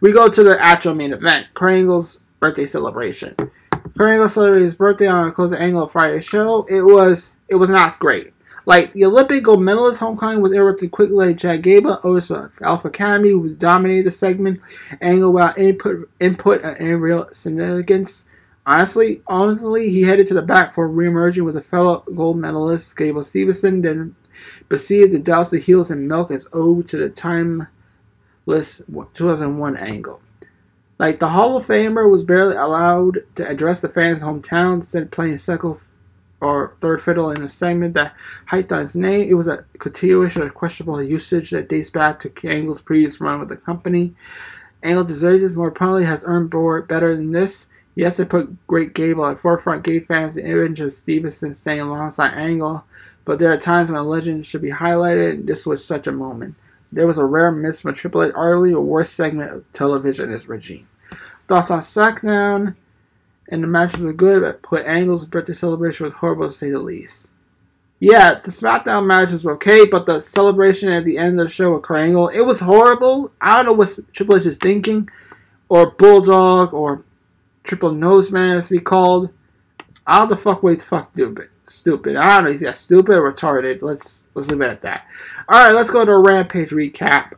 [0.00, 3.36] We go to the actual main event, Kurt Angle's birthday celebration.
[3.36, 6.64] Kurt Angle celebrated his birthday on a closing angle of Friday show.
[6.70, 8.32] It was it was not great.
[8.64, 11.26] Like the Olympic gold medalist homecoming was interrupted quickly.
[11.26, 14.60] Like Chad Gable, Otis Alpha Academy, who dominated the segment.
[15.02, 18.25] Angle without input input and real significance.
[18.66, 23.22] Honestly, honestly, he headed to the back for reemerging with a fellow gold medalist, Gable
[23.22, 24.16] Steveson, then
[24.68, 27.68] proceeded to douse the heels in milk as ode to the timeless
[29.14, 30.20] 2001 angle.
[30.98, 35.38] Like the Hall of Famer was barely allowed to address the fans' hometown, instead playing
[35.38, 35.78] second
[36.40, 38.14] or third fiddle in a segment that
[38.48, 39.28] hyped on his name.
[39.28, 43.48] It was a continuation of questionable usage that dates back to Angle's previous run with
[43.48, 44.14] the company.
[44.82, 45.54] Angle deserves this.
[45.54, 47.66] More probably has earned more better than this.
[47.96, 52.34] Yes, it put Great Gable at forefront, gave fans the image of Steveson staying alongside
[52.34, 52.84] Angle,
[53.24, 56.12] but there are times when a legend should be highlighted, and this was such a
[56.12, 56.54] moment.
[56.92, 60.46] There was a rare miss from Triple H, arguably the worst segment of television this
[60.46, 60.86] regime.
[61.48, 62.76] Thoughts on SmackDown?
[63.48, 66.78] And the match was good, but put Angle's birthday celebration was horrible to say the
[66.78, 67.28] least.
[67.98, 71.72] Yeah, the SmackDown match was okay, but the celebration at the end of the show
[71.72, 73.32] with Kurt Angle, it was horrible.
[73.40, 75.08] I don't know what Triple H is thinking,
[75.70, 77.02] or Bulldog, or
[77.66, 79.30] Triple Nose Man as he called.
[80.06, 81.48] How the fuck wait fuck stupid?
[81.66, 82.16] Stupid.
[82.16, 83.82] I don't know, he's got stupid or retarded.
[83.82, 85.06] Let's let's leave it at that.
[85.50, 87.32] Alright, let's go to a rampage recap.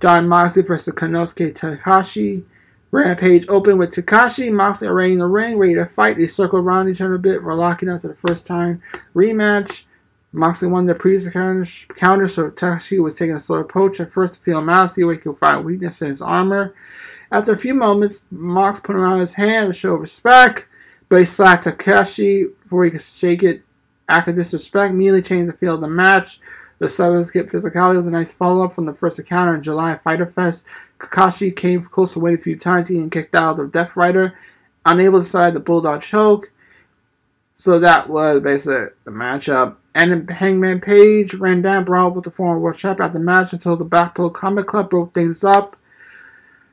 [0.00, 2.44] Jon Moxley versus Konosuke Takeshita.
[2.92, 6.16] Rampage opened with Takashi, Moxley arraying the ring, ready to fight.
[6.16, 8.82] They circle around each other a bit for locking out to the first time.
[9.14, 9.84] Rematch.
[10.32, 14.40] Moxley won the previous counter, so Takashi was taking a slow approach at first to
[14.40, 16.74] feel see where he could find weakness in his armor.
[17.32, 20.66] After a few moments, Mox put him on his hand to show respect,
[21.08, 23.62] but he slapped Takashi before he could shake it.
[24.08, 26.40] After disrespect, immediately changed the feel of the match.
[26.80, 29.96] The seven skip physicality was a nice follow up from the first encounter in July
[30.02, 30.64] Fyter Fest.
[30.98, 34.34] Kakashi came close to winning a few times, getting kicked out of Death Rider,
[34.86, 36.50] unable to side the Bulldog choke.
[37.54, 39.76] So that was basically the matchup.
[39.94, 43.52] And then Hangman Page ran down Brawl with the former world champion at the match
[43.52, 45.76] until the Blackpool Combat Club broke things up.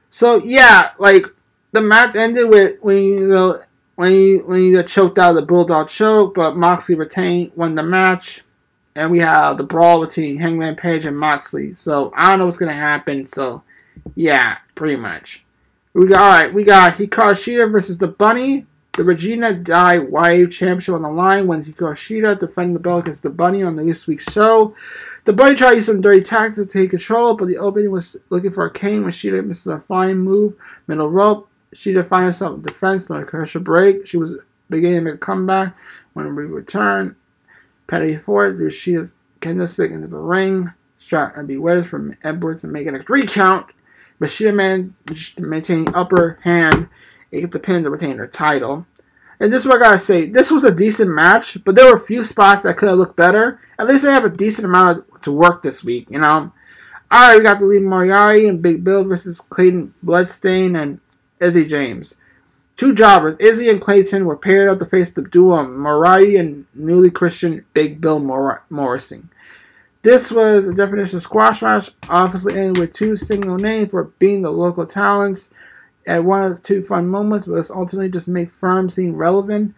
[0.10, 1.26] So yeah, like
[1.72, 3.62] the match ended with when you know
[3.96, 7.76] when you when you got choked out of the Bulldog choke, but Moxley retained won
[7.76, 8.43] the match
[8.98, 11.74] and we have the brawl between Hangman Page and Moxley.
[11.76, 13.28] So I don't know what's gonna happen.
[13.28, 13.63] So
[14.15, 15.43] yeah, pretty much.
[15.93, 16.54] We got all right.
[16.54, 18.65] We got Hikaru Shida versus the Bunny.
[18.93, 23.22] The Regina Dai Wave Championship on the line when Hikaru Shida defending the belt against
[23.22, 24.76] the Bunny on the this week's show.
[25.28, 28.16] The Bunny tried to use some dirty tactics to take control, but the opening was
[28.30, 30.54] looking for a cane when Shida misses a fine move,
[30.88, 31.50] middle rope.
[31.76, 34.08] Shida finds herself in defense on a commercial break.
[34.08, 34.38] She was
[34.70, 35.76] beginning to comeback
[36.13, 37.18] when we return.
[37.88, 40.72] Petty Ford threw Shida's candlestick into the ring.
[40.96, 43.70] Strap and beware from Edwards and making a three count.
[44.20, 46.88] But Shida managed to maintain upper hand
[47.34, 48.88] and get the pin to retain her title.
[49.39, 50.30] And this is what I gotta say.
[50.30, 53.15] This was a decent match, but there were a few spots that could have looked
[53.15, 53.60] better.
[53.78, 56.52] At least they have a decent amount of, to work this week, you know.
[57.13, 61.00] Alright, we got the Lee Moriarty and Big Bill versus Clayton Bloodstain and
[61.39, 62.15] Izzy James.
[62.76, 67.10] Two jobbers, Izzy and Clayton, were paired up to face the duo Moriarty and newly
[67.10, 69.30] Christian Big Bill Mor- Morrison.
[70.02, 74.41] This was a definition of squash match, obviously ended with two single names for being
[74.41, 75.50] the local talents
[76.08, 79.76] at one or two fun moments, but it's ultimately just make firm seem relevant.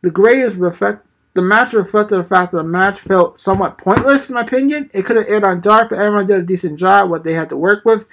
[0.00, 4.34] The greatest reflect the match reflected the fact that the match felt somewhat pointless, in
[4.34, 4.90] my opinion.
[4.92, 7.48] It could have aired on Dark, but everyone did a decent job what they had
[7.48, 8.06] to work with.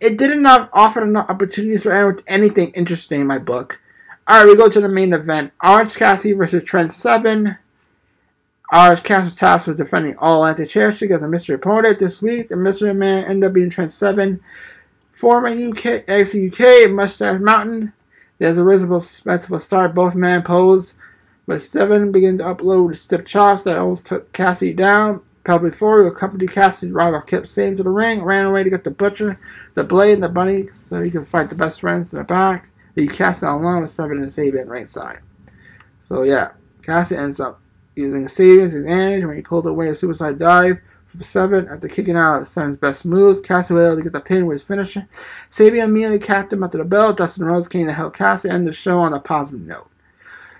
[0.00, 3.80] It didn't offer enough opportunities for anyone anything interesting in my book.
[4.28, 5.52] Alright, we go to the main event.
[5.64, 7.56] Orange Cassidy versus Trent Seven.
[8.70, 12.48] Orange Cassidy was tasked with defending all anti-championship against a mystery opponent this week.
[12.48, 14.42] The mystery man ended up being Trent Seven.
[15.18, 17.92] Former UK, XUK UK, Mustache Mountain.
[18.38, 19.92] There's a spectacle start.
[19.92, 20.94] Both men posed
[21.48, 25.22] but Seven began to upload stiff chops that almost took Cassidy down.
[25.44, 28.92] Before he accompanied Cassidy's rival kept saying to the ring, ran away to get the
[28.92, 29.40] butcher,
[29.74, 32.70] the blade, and the bunny so he could fight the best friends in the back.
[32.94, 35.18] He cast it along with Steven and Sabian ringside.
[36.08, 36.50] So yeah,
[36.82, 37.60] Cassidy ends up
[37.96, 40.78] using Sabian to his advantage when he pulled away a suicide dive
[41.18, 43.40] from Seven after kicking out Seven's best moves.
[43.50, 45.06] Able to get the pin with his finisher.
[45.50, 47.12] Sabian immediately capped him after the bell.
[47.12, 49.90] Dustin Rhodes came to help Cassidy end the show on a positive note.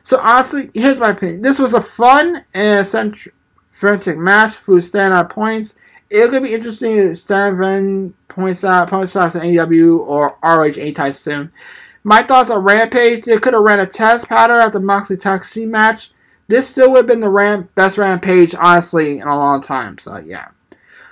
[0.02, 1.42] So honestly, here's my opinion.
[1.42, 5.76] This was a fun and eccentric match for standout points.
[6.10, 11.12] It could be interesting if Stan points out points out to AEW or RH anytime
[11.12, 11.52] soon.
[12.04, 15.66] My thoughts on Rampage, they could have ran a test pattern at the Moxley Taxi
[15.66, 16.12] match,
[16.48, 19.98] this still would have been the ramp best rampage, honestly, in a long time.
[19.98, 20.48] So yeah.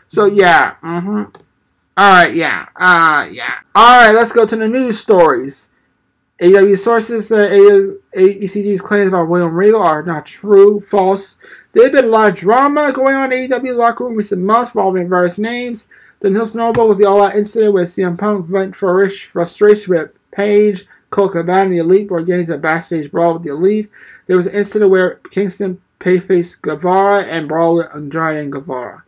[0.09, 0.76] So yeah.
[0.82, 1.37] Mm-hmm.
[1.99, 2.34] All right.
[2.34, 2.66] Yeah.
[2.74, 3.28] Uh.
[3.30, 3.59] Yeah.
[3.74, 4.14] All right.
[4.14, 5.68] Let's go to the news stories.
[6.41, 7.59] AEW sources say
[8.14, 11.37] EC3's claims about William Regal are not true, false.
[11.72, 15.09] There's been a lot of drama going on in AEW locker room recent months involving
[15.09, 15.89] various names.
[16.20, 20.87] The Hill Snowball was the all-out incident where CM Punk went for frustration with Page,
[21.11, 23.90] Colt Cabana, the Elite were getting a backstage brawl with the Elite.
[24.26, 29.02] There was an incident where Kingston pay-faced Guevara and brawled Andrade and Guevara.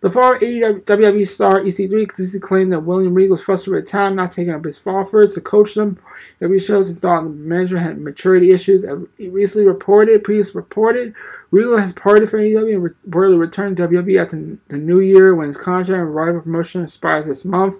[0.00, 4.32] The former WWE star EC3 consistently claimed that William Regal was frustrated with time not
[4.32, 5.98] taking up his offers to coach them.
[6.40, 8.82] WWE shows and thought the manager had maturity issues.
[9.18, 11.14] He recently reported, previously reported,
[11.50, 15.48] Regal has parted from AEW and reportedly returned to WWE after the new year when
[15.48, 17.76] his contract and rival promotion expires this month.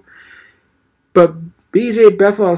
[1.13, 1.33] But
[1.71, 2.55] BJ Bethel,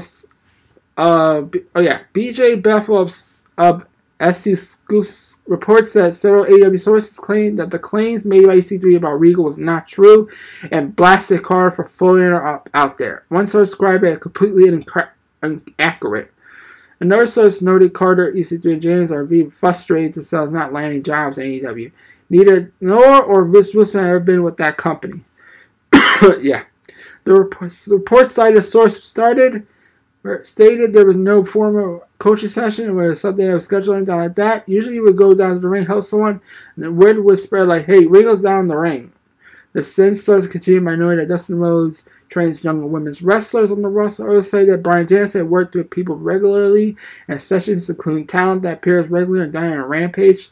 [0.96, 1.42] uh,
[1.74, 3.12] oh yeah, BJ Bethel of,
[3.58, 3.86] of
[4.32, 9.20] SC Scoops reports that several AEW sources claim that the claims made by EC3 about
[9.20, 10.28] Regal was not true
[10.70, 13.24] and blasted Carter for floating it out there.
[13.28, 14.68] One source described it completely
[15.42, 16.32] inaccurate.
[17.00, 21.44] Another source noted Carter, EC3, and James are being frustrated themselves not landing jobs in
[21.44, 21.90] AEW.
[22.30, 25.20] Neither Noah or Vince Wilson have ever been with that company.
[26.40, 26.64] yeah.
[27.24, 29.66] The report, report cited a source started
[30.42, 34.68] stated there was no formal coaching session where something was scheduled anything like that.
[34.68, 36.40] Usually you would go down to the ring, help someone,
[36.76, 39.12] and the word would spread like, hey, Regal's down the ring.
[39.74, 43.82] The sense starts to continue by knowing that Dustin Rhodes trains younger women's wrestlers on
[43.82, 44.28] the roster.
[44.28, 46.96] Others say that Bryan Danielson worked with people regularly
[47.28, 50.50] and sessions including talent that appears regularly on Diamond Rampage.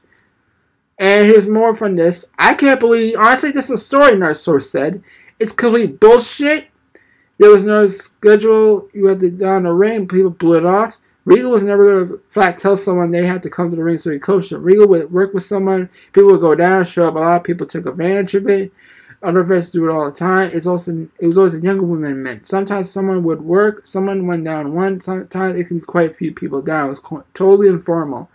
[0.99, 2.27] And here's more from this.
[2.39, 5.03] I can't believe, honestly, this is a story, nurse source said.
[5.39, 6.67] It's complete bullshit
[7.43, 8.89] there was no schedule.
[8.93, 10.07] You had to go down the ring.
[10.07, 10.97] People blew it off.
[11.25, 13.99] Regal was never going to flat tell someone they had to come to the ring
[13.99, 14.63] so he coached them.
[14.63, 15.89] Regal would work with someone.
[16.13, 17.17] People would go down, show up.
[17.17, 18.73] A lot of people took advantage of it.
[19.23, 20.51] Other vets do it all the time.
[20.53, 22.45] It's also it was always a younger women men.
[22.45, 23.87] Sometimes someone would work.
[23.87, 25.01] Someone went down one.
[25.01, 26.87] Sometimes it can be quite a few people down.
[26.87, 28.31] It was totally informal.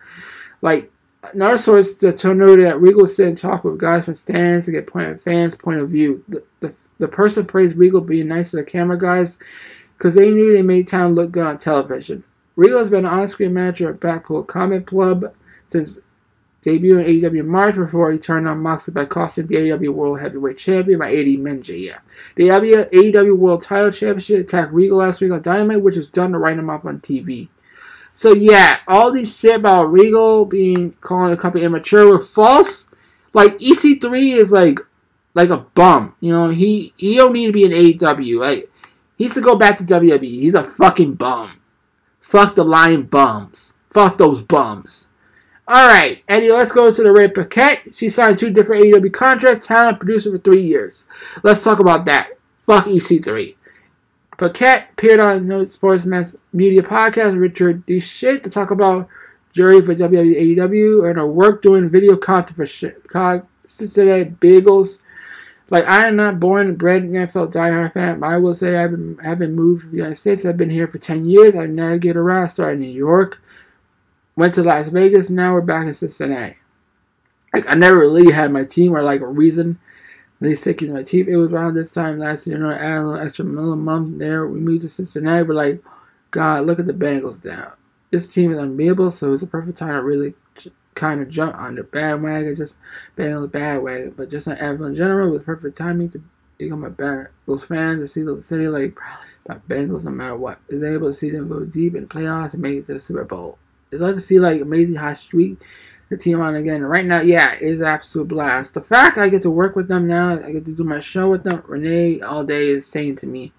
[0.61, 0.91] Like
[1.33, 4.87] another source to noted that Regal sit and talk with guys from stands to get
[4.87, 6.23] point of fans' point of view.
[6.29, 9.37] The, the the person praised Regal being nice to the camera guys
[9.97, 12.23] because they knew they made town look good on television.
[12.55, 15.33] Regal has been an on-screen manager at Blackpool Combat Club
[15.67, 15.99] since
[16.65, 20.57] debuting in AEW March before he turned on Moxley by costing the AEW World Heavyweight
[20.57, 21.79] Champion by Eddie Minja.
[21.79, 21.99] Yeah,
[22.35, 26.39] the AEW World Title Championship attacked Regal last week on Dynamite, which was done to
[26.39, 27.47] write him off on TV.
[28.15, 32.87] So yeah, all these shit about Regal being calling the company immature were false.
[33.33, 34.79] Like EC3 is like
[35.37, 36.15] like a bum.
[36.19, 38.39] You know, he he don't need to be an AEW.
[38.39, 38.71] Like
[39.17, 40.23] he needs to go back to WWE.
[40.23, 41.61] He's a fucking bum.
[42.19, 43.75] Fuck the lion bums.
[43.91, 45.09] Fuck those bums.
[45.69, 46.51] Alright, Eddie.
[46.51, 47.93] let's go to the Ray Paquette.
[47.93, 51.05] She signed two different AEW contracts, talent producer for three years.
[51.43, 52.29] Let's talk about that.
[52.65, 53.55] Fuck EC3.
[54.37, 57.99] Paquette appeared on No Sports Mass Media Podcast Richard D.
[57.99, 59.09] Shit to talk about
[59.51, 62.65] jury for WWE AEW and her work doing video content for
[63.65, 64.99] Cincinnati Bengals
[65.69, 68.77] like I am not born and bred an NFL diehard fan, but I will say
[68.77, 70.45] I've been haven't moved to the United States.
[70.45, 71.55] I've been here for ten years.
[71.55, 72.43] I get around.
[72.43, 73.41] I started in New York,
[74.35, 75.29] went to Las Vegas.
[75.29, 76.55] Now we're back in Cincinnati.
[77.53, 79.79] Like I never really had my team or like a reason.
[80.39, 81.27] Really sticking my teeth.
[81.27, 82.57] It was around this time last year.
[82.57, 84.47] You know, I added a little extra middle month there.
[84.47, 85.41] We moved to Cincinnati.
[85.41, 85.83] We're like,
[86.29, 87.73] God, look at the Bengals now.
[88.11, 90.35] This team is unbeatable, so it's a perfect time to really
[90.97, 92.77] kind of jump on the bandwagon, just
[93.15, 94.13] bang on the bandwagon.
[94.17, 96.21] But just on NFL in general, with perfect timing to
[96.57, 98.97] become a Bengals fan, to see the city like
[99.45, 100.59] probably Bengals no matter what.
[100.69, 103.23] Is able to see them go deep in playoffs and make it to the Super
[103.23, 103.57] Bowl.
[103.91, 105.59] It's like to see like amazing hot streak
[106.09, 106.83] the team on again.
[106.83, 108.73] Right now, yeah, it's absolute blast.
[108.73, 111.29] The fact I get to work with them now, I get to do my show
[111.29, 113.51] with them, Renee all day is saying to me.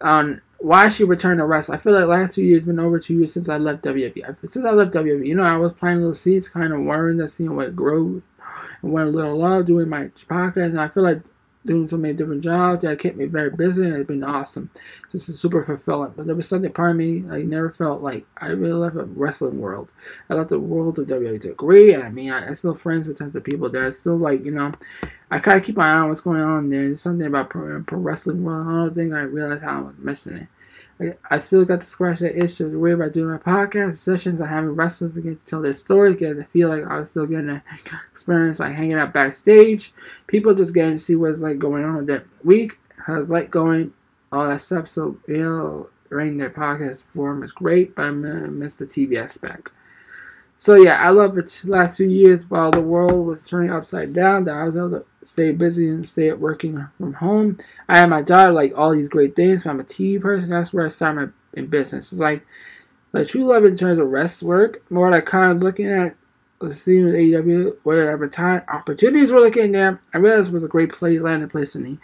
[0.00, 1.74] On why she returned to wrestle.
[1.74, 4.36] I feel like last two years been over two years since I left WWE.
[4.50, 7.28] Since I left WWE, you know, I was planting little seeds, kind of worrying to
[7.28, 8.22] see what grew
[8.82, 11.22] and went a little love doing my podcast, and I feel like
[11.66, 14.70] doing so many different jobs that kept me very busy and it's been awesome.
[15.12, 16.14] Is super fulfilling.
[16.16, 19.04] But there was something part of me I never felt like I really left a
[19.04, 19.88] wrestling world.
[20.28, 21.94] I left the world of WWE to agree.
[21.94, 23.86] I mean, I, still friends with tons of people there.
[23.86, 24.72] I still like, you know,
[25.30, 26.82] I kind of keep my eye on what's going on there.
[26.82, 30.48] There's something about pro, pro wrestling don't think I realized how I was missing it.
[31.30, 32.70] I still got to scratch that issue.
[32.70, 36.16] The way about doing my podcast sessions and having wrestlers get to tell their stories,
[36.16, 37.62] get to feel like I was still getting to
[38.12, 39.94] experience like hanging out backstage.
[40.26, 43.92] People just getting to see what's like going on that week, how's like going,
[44.30, 44.88] all that stuff.
[44.88, 49.70] So you know, running their podcast form is great, but I miss the TV aspect.
[50.60, 54.44] So yeah, I love the last two years while the world was turning upside down.
[54.44, 57.58] That I was able to stay busy and stay at working from home.
[57.88, 59.64] I had my job, like all these great things.
[59.64, 60.50] I'm a TV person.
[60.50, 62.12] That's where I started my in business.
[62.12, 62.46] It's like
[63.12, 64.82] the true love in terms of rest work.
[64.90, 66.14] More like kind of looking at
[66.72, 69.98] seeing with AEW, whatever time opportunities were looking there.
[70.12, 71.96] I realized it was a great place, landing place for me.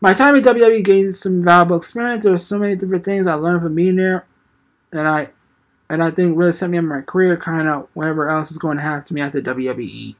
[0.00, 2.22] My time in WWE gained some valuable experience.
[2.22, 4.24] There were so many different things I learned from being there,
[4.90, 5.28] and I
[5.90, 8.76] and I think really set me up my career, kind of whatever else is going
[8.78, 10.16] to happen to me after WWE.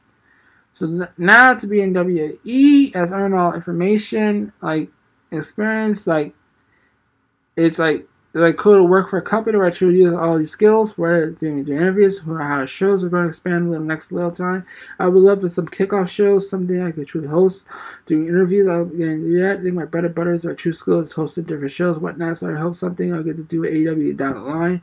[0.73, 4.89] So now to be in WWE has earned all information, like
[5.31, 6.33] experience, like
[7.55, 8.07] it's like
[8.41, 11.29] like cool to work for a company where I truly use all these skills, whether
[11.31, 14.29] doing, doing interviews or how to shows are going to expand in the next little
[14.29, 14.65] time.
[14.99, 17.65] I would love for some kickoff shows, something I could truly host,
[18.05, 18.67] doing interviews.
[18.67, 19.59] I'm going to that.
[19.59, 22.39] I think my bread and butter is our true skills, hosting different shows, whatnot.
[22.39, 24.81] So I hope something I'll get to do with AEW down the line.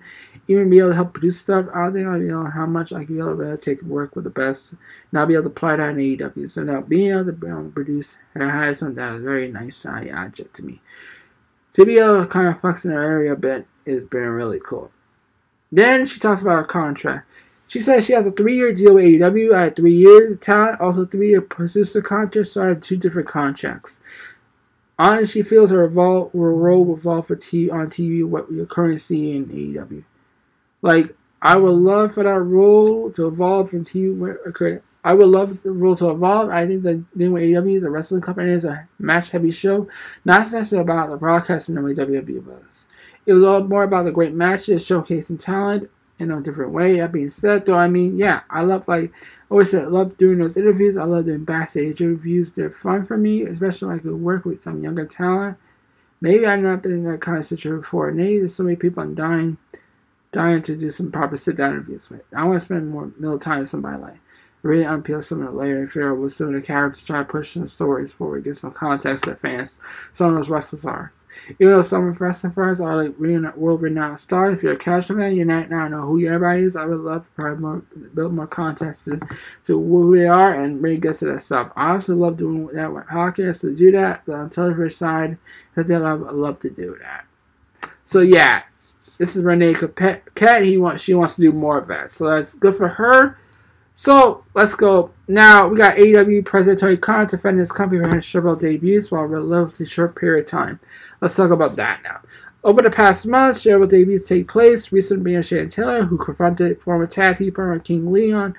[0.48, 1.66] Even be able to help produce stuff.
[1.74, 4.16] I don't think I'll be able how much I can be able to take work
[4.16, 4.74] with the best.
[5.12, 6.48] Now be able to apply that in AEW.
[6.48, 10.56] So now being able to, to produce and have something that was very nice object
[10.56, 10.80] to me.
[11.74, 14.60] To be able to kind of flex in her area a bit has been really
[14.60, 14.90] cool.
[15.70, 17.26] Then she talks about her contract.
[17.66, 19.54] She says she has a three-year deal with AEW.
[19.54, 23.28] I had three years of talent, also three-year producer contract, so I had two different
[23.28, 23.98] contracts.
[24.98, 28.60] On she feels her, evol- her role will evolve for t- on TV what we
[28.60, 30.04] are currently seeing in AEW.
[30.82, 34.36] Like, I would love for that role to evolve from TV.
[34.48, 36.50] Okay, I would love the rule to evolve.
[36.50, 39.88] I think the new AEW is a wrestling company is a match heavy show,
[40.24, 42.88] not necessarily about the broadcasting the way WWE was.
[43.26, 46.98] It was all more about the great matches, showcasing talent in a different way.
[46.98, 49.14] That being said, though, I mean, yeah, I love like I
[49.50, 50.96] always said, I love doing those interviews.
[50.96, 52.52] I love doing backstage interviews.
[52.52, 55.58] They're fun for me, especially when I could work with some younger talent.
[56.20, 58.12] Maybe I've not been in that kind of situation before.
[58.12, 59.58] Maybe there's so many people I'm dying,
[60.30, 62.22] dying to do some proper sit down interviews with.
[62.36, 64.18] I want to spend more middle time with somebody like
[64.62, 67.68] really unpeel some of the figure out what some of the characters try pushing the
[67.68, 69.80] stories forward, get some context that fans,
[70.12, 71.12] some of those wrestlers are.
[71.58, 73.18] Even though some of wrestling fans are like
[73.56, 76.76] world renowned stars, if you're a casual fan, you might not know who everybody is.
[76.76, 77.82] I would love to probably more,
[78.14, 79.18] build more context to,
[79.66, 81.72] to who they are and really get to that stuff.
[81.74, 85.38] I also love doing that with podcasts to do that, the television side,
[85.74, 87.24] because I love, love to do that.
[88.04, 88.62] So yeah,
[89.18, 89.74] this is Renee
[90.34, 90.62] Cat.
[90.62, 92.10] He wants she wants to do more of that.
[92.10, 93.38] So that's good for her.
[93.94, 95.10] So let's go.
[95.28, 99.26] Now we got AEW President Tony Khan defending his company behind several debuts while a
[99.26, 100.80] relatively short period of time.
[101.20, 102.20] Let's talk about that now.
[102.64, 104.92] Over the past month, several debuts take place.
[104.92, 108.54] Recent being Shane Taylor, who confronted former tag team partner King Leon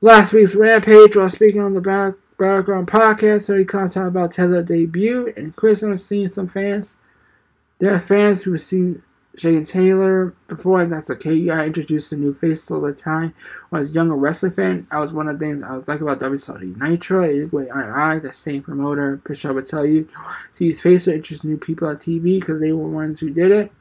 [0.00, 3.46] last week's Rampage while speaking on the Battleground podcast.
[3.46, 6.94] Tony Khan talked about Taylor's debut, and Chris has seen some fans.
[7.78, 9.02] There are fans who have seen
[9.38, 10.34] Shane Taylor.
[10.48, 13.34] Before that's okay, I introduced a new face all the time.
[13.68, 15.86] When I was a younger wrestling fan, I was one of the things I was
[15.86, 17.24] like about WWE Nitro.
[17.24, 20.08] I, I, the same promoter, Bischoff would tell you,
[20.56, 21.06] to use face
[21.44, 23.72] new people on TV because they were ones who did it.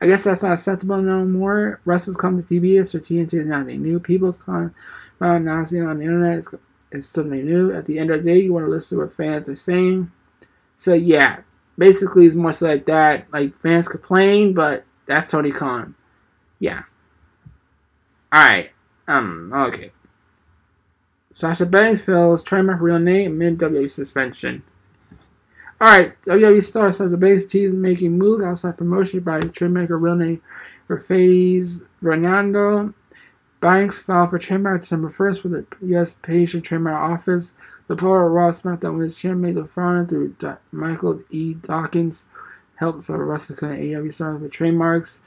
[0.00, 1.80] I guess that's not acceptable no more.
[1.84, 4.00] Wrestlers come to TBS or TNT is not new.
[4.00, 4.74] People come
[5.20, 6.38] uh, around announcing on the internet.
[6.38, 6.48] It's,
[6.90, 7.72] it's something new.
[7.72, 10.10] At the end of the day, you want to listen to what fans are saying.
[10.76, 11.40] So yeah,
[11.78, 13.32] basically it's more so like that.
[13.32, 15.94] Like fans complain, but that's Tony Khan.
[16.58, 16.82] Yeah.
[18.34, 18.70] Alright.
[19.06, 19.92] Um, okay.
[21.32, 24.62] Sasha Banks fails trademark real name mid WWE suspension.
[25.80, 30.40] Alright, WWE star Sasha Banks teased making moves outside promotion by trademark real name
[30.88, 32.94] Mercedes Varnado.
[33.60, 36.14] Banks filed for trademark December 1st with the U.S.
[36.20, 37.54] Patient Trademark Office.
[37.88, 40.36] The Florida Raw SmackDown Women's Champion the front through
[40.70, 41.54] Michael E.
[41.54, 42.26] Dockins
[42.84, 45.20] helps our wrestler AEW stars with trademarks.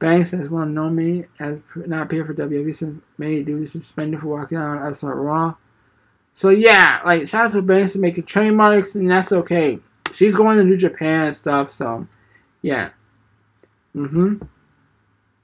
[0.00, 4.20] Banks has well known me as not appeared for WWE since May due to suspended
[4.20, 5.54] for walking out on episode Raw.
[6.32, 9.78] So yeah, like shout out to Banks to making trademarks and that's okay.
[10.12, 12.06] She's going to New Japan and stuff, so
[12.62, 12.90] yeah.
[13.94, 14.44] Mm-hmm.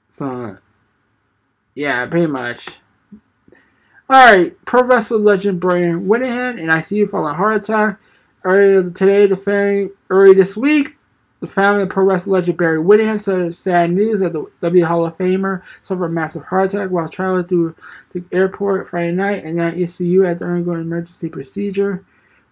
[0.09, 0.57] So
[1.73, 2.67] yeah, pretty much.
[4.09, 7.99] Alright, pro wrestler legend Brian Whittingham and I see you following a heart attack.
[8.43, 10.97] Earlier today, the fan early this week,
[11.39, 15.05] the family of pro wrestling legend Barry Whittingham said sad news that the W Hall
[15.05, 17.75] of Famer suffered a massive heart attack while traveling through
[18.13, 22.03] the airport Friday night and at ECU at the undergoing emergency procedure.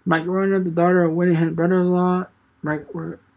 [0.05, 2.25] Mike Runner, the daughter of Whittingham's brother-in-law,
[2.61, 2.85] Mike,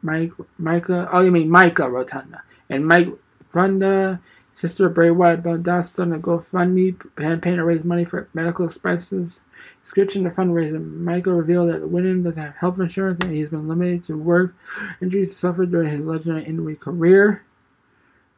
[0.02, 3.08] Mike, Micah, oh, you mean Mika Rotunda, and Mike
[3.54, 4.20] Runda,
[4.56, 9.42] sister Bray Wyatt, Bill Dustin, a GoFundMe campaign to raise money for medical expenses.
[9.82, 10.82] Description the fundraiser.
[10.82, 14.54] Michael revealed that Winnan doesn't have health insurance and he's been limited to work
[15.00, 17.44] injuries suffered during his legendary injury career.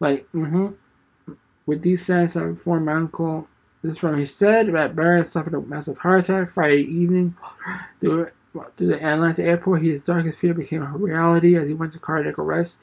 [0.01, 1.33] Like, mm-hmm.
[1.67, 3.49] with these sense I informed my uncle.
[3.83, 7.37] This is from he said that Barrett suffered a massive heart attack Friday evening.
[8.01, 8.31] Through,
[8.77, 12.41] through the Atlanta airport, his darkest fear became a reality as he went to cardiac
[12.41, 12.79] arrest.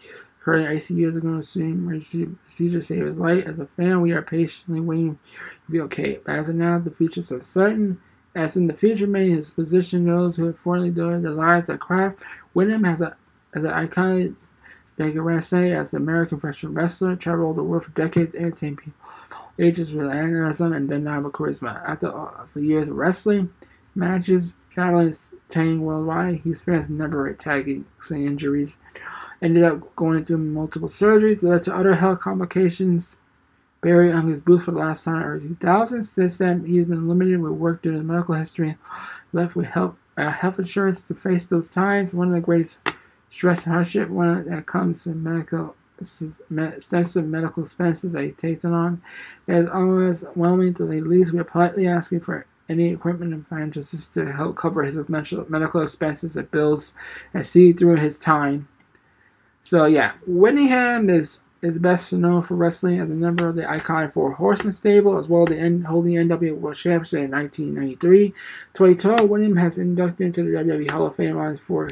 [0.45, 3.47] Current ICU is going to soon emergency procedure save his life.
[3.47, 5.17] As a fan, we are patiently waiting
[5.65, 6.19] to be okay.
[6.23, 7.99] But as of now, the future is uncertain.
[8.35, 11.79] As in the future, may his position those who have formerly done their lives at
[11.79, 12.19] craft.
[12.53, 13.17] Windham has a
[13.55, 14.35] as an iconic
[14.99, 18.93] Ramsey as an American professional wrestler, traveled the world for decades, entertained people
[19.57, 21.81] ages with animalism and undeniable charisma.
[21.87, 22.11] After
[22.53, 23.51] the years of wrestling,
[23.95, 25.15] matches, traveling,
[25.49, 28.77] staying worldwide, he experienced a number of tagging injuries.
[29.41, 33.17] Ended up going through multiple surgeries that led to other health complications.
[33.81, 36.03] Barry hung his boots for the last time in early 2000.
[36.03, 38.77] Since then, he has been limited with work due to his medical history,
[39.33, 42.13] left with health, uh, health insurance to face those times.
[42.13, 42.77] One of the greatest
[43.29, 49.01] stress and hardship one that comes with medical extensive medical expenses that he's taken on.
[49.47, 51.31] It is overwhelming to the least.
[51.31, 55.81] We are politely asking for any equipment and financial assistance to help cover his medical
[55.81, 56.93] expenses and bills
[57.33, 58.67] and see through his time.
[59.65, 64.13] So yeah, Whittingham is is best known for wrestling as a member of the iconic
[64.13, 68.29] Four Horsemen stable, as well as the N- holding NWA World Championship in 1993.
[68.73, 71.89] 2012, William has inducted into the WWE Hall of Fame on his four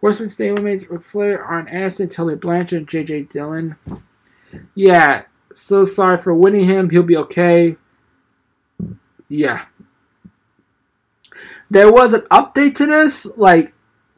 [0.00, 3.22] Horsemen stablemates Ric Flair, Arn Anderson, Tully Blanchard, and J.J.
[3.22, 3.74] Dillon.
[4.76, 6.90] Yeah, so sorry for Whittingham.
[6.90, 7.76] He'll be okay.
[9.28, 9.64] Yeah.
[11.68, 13.74] There was an update to this, like,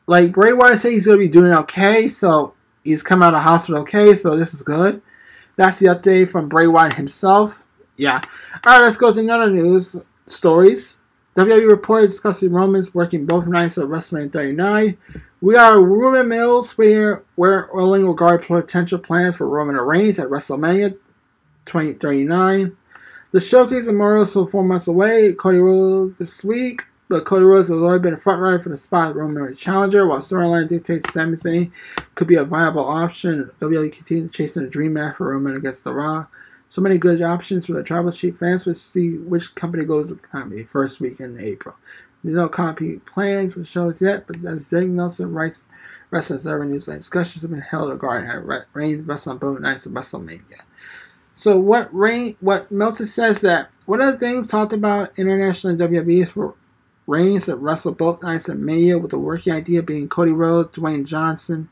[0.06, 2.52] like Bray Wyatt said he's gonna be doing okay, so
[2.84, 5.02] he's come out of hospital okay, so this is good.
[5.56, 7.62] That's the update from Bray Wyatt himself.
[7.96, 8.22] Yeah.
[8.64, 10.98] All right, let's go to another news stories.
[11.36, 14.98] WWE reported discussing Roman's working both nights of WrestleMania 39.
[15.40, 20.90] We are rumor mills where we're rolling regarding potential plans for Roman Reigns at WrestleMania
[21.66, 22.76] 2039.
[23.32, 25.32] The showcase memorial is still four months away.
[25.32, 26.82] Cody Rhodes this week,
[27.12, 29.58] but Cody Rhodes has already been a front runner for the spot of Roman Reigns
[29.58, 31.70] challenger, while storyline dictates Sami Zayn
[32.14, 33.50] could be a viable option.
[33.60, 36.32] WWE continues chasing a dream match for Roman against The Rock.
[36.70, 38.64] So many good options for the tribal chief fans.
[38.64, 41.74] We'll see which company goes to the company first week in April.
[42.24, 45.64] There's no concrete plans for shows yet, but as Dave Nelson writes,
[46.10, 48.30] Wrestling Observer Newsline discussions have been held regarding
[48.72, 50.62] Reigns wrestle on both nights of WrestleMania.
[51.34, 55.90] So what Rain, what Meltzer says that one of the things talked about internationally in
[55.90, 56.54] WWE is for
[57.06, 61.04] Reigns to wrestle both nights of Mania with the working idea being Cody Rhodes, Dwayne
[61.04, 61.68] Johnson,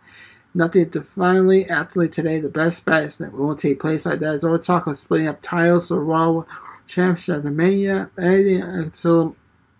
[0.52, 4.26] Nothing to finally, actually today, the best is that won't take place like that.
[4.26, 6.44] There's always talk of splitting up titles for Raw
[6.88, 8.10] Championship at the Mania.
[8.18, 9.36] Anything until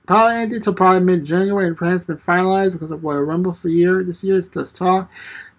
[0.06, 1.68] probably anything until probably mid January.
[1.70, 4.38] The plan's been finalized because of Royal Rumble for year this year.
[4.38, 5.10] It's just talk.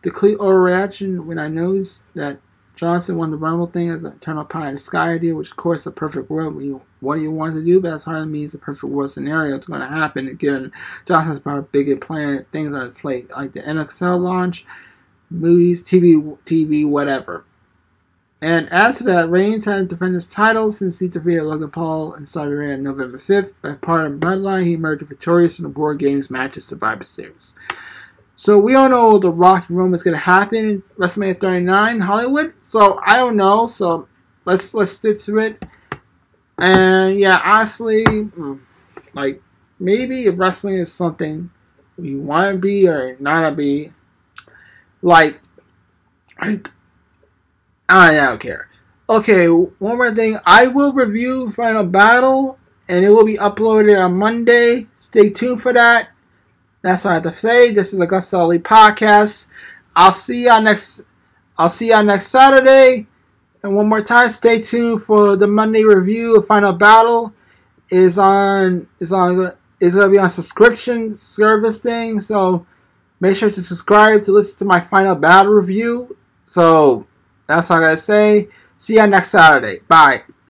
[0.04, 2.40] The complete overreaction when I noticed that
[2.82, 5.56] Johnson won the Rumble thing as an eternal pie in the sky idea, which of
[5.56, 6.56] course a perfect world.
[7.02, 7.80] What do you want to do?
[7.80, 9.56] But that's hardly means a perfect world scenario.
[9.56, 10.28] It's going to happen.
[10.28, 10.72] Again,
[11.06, 14.66] Johnson's about a bigger plan, things on his plate, like the NXL launch
[15.30, 17.46] movies, TV, TV, whatever.
[18.42, 22.28] And as to that, Reigns had defended his title since he defeated Logan Paul and
[22.28, 23.54] Saudi Arabia on November 5th.
[23.64, 27.54] As part of Bloodline, he emerged victorious in the War Games match matches Survivor Series.
[28.42, 32.56] So we all know the Rock and Roman is going to happen WrestleMania 39 Hollywood.
[32.60, 33.68] So I don't know.
[33.68, 34.08] So
[34.46, 35.64] let's let's stick to it.
[36.58, 38.56] And yeah, honestly, hmm,
[39.14, 39.44] like
[39.80, 41.52] maybe if wrestling is something
[42.00, 43.92] you want to be or not to be,
[45.04, 45.40] like,
[46.40, 46.62] I,
[47.90, 48.70] I don't care.
[49.08, 50.40] Okay, one more thing.
[50.48, 52.58] I will review Final Battle,
[52.90, 54.88] and it will be uploaded on Monday.
[54.96, 56.08] Stay tuned for that.
[56.82, 57.72] That's all I have to say.
[57.72, 59.48] This is the Gus Ali podcast.
[59.96, 61.02] I'll see y'all next.
[61.58, 63.08] I'll see y'all next Saturday.
[63.64, 67.34] And one more time, stay tuned for the Monday review of Final Battle.
[67.90, 72.20] Is on is on is gonna be on subscription service thing.
[72.20, 72.66] So
[73.22, 76.18] Make sure to subscribe to listen to my final battle review.
[76.48, 77.06] So
[77.48, 78.50] that's all I gotta say.
[78.78, 79.82] See ya next Saturday.
[79.88, 80.24] Bye.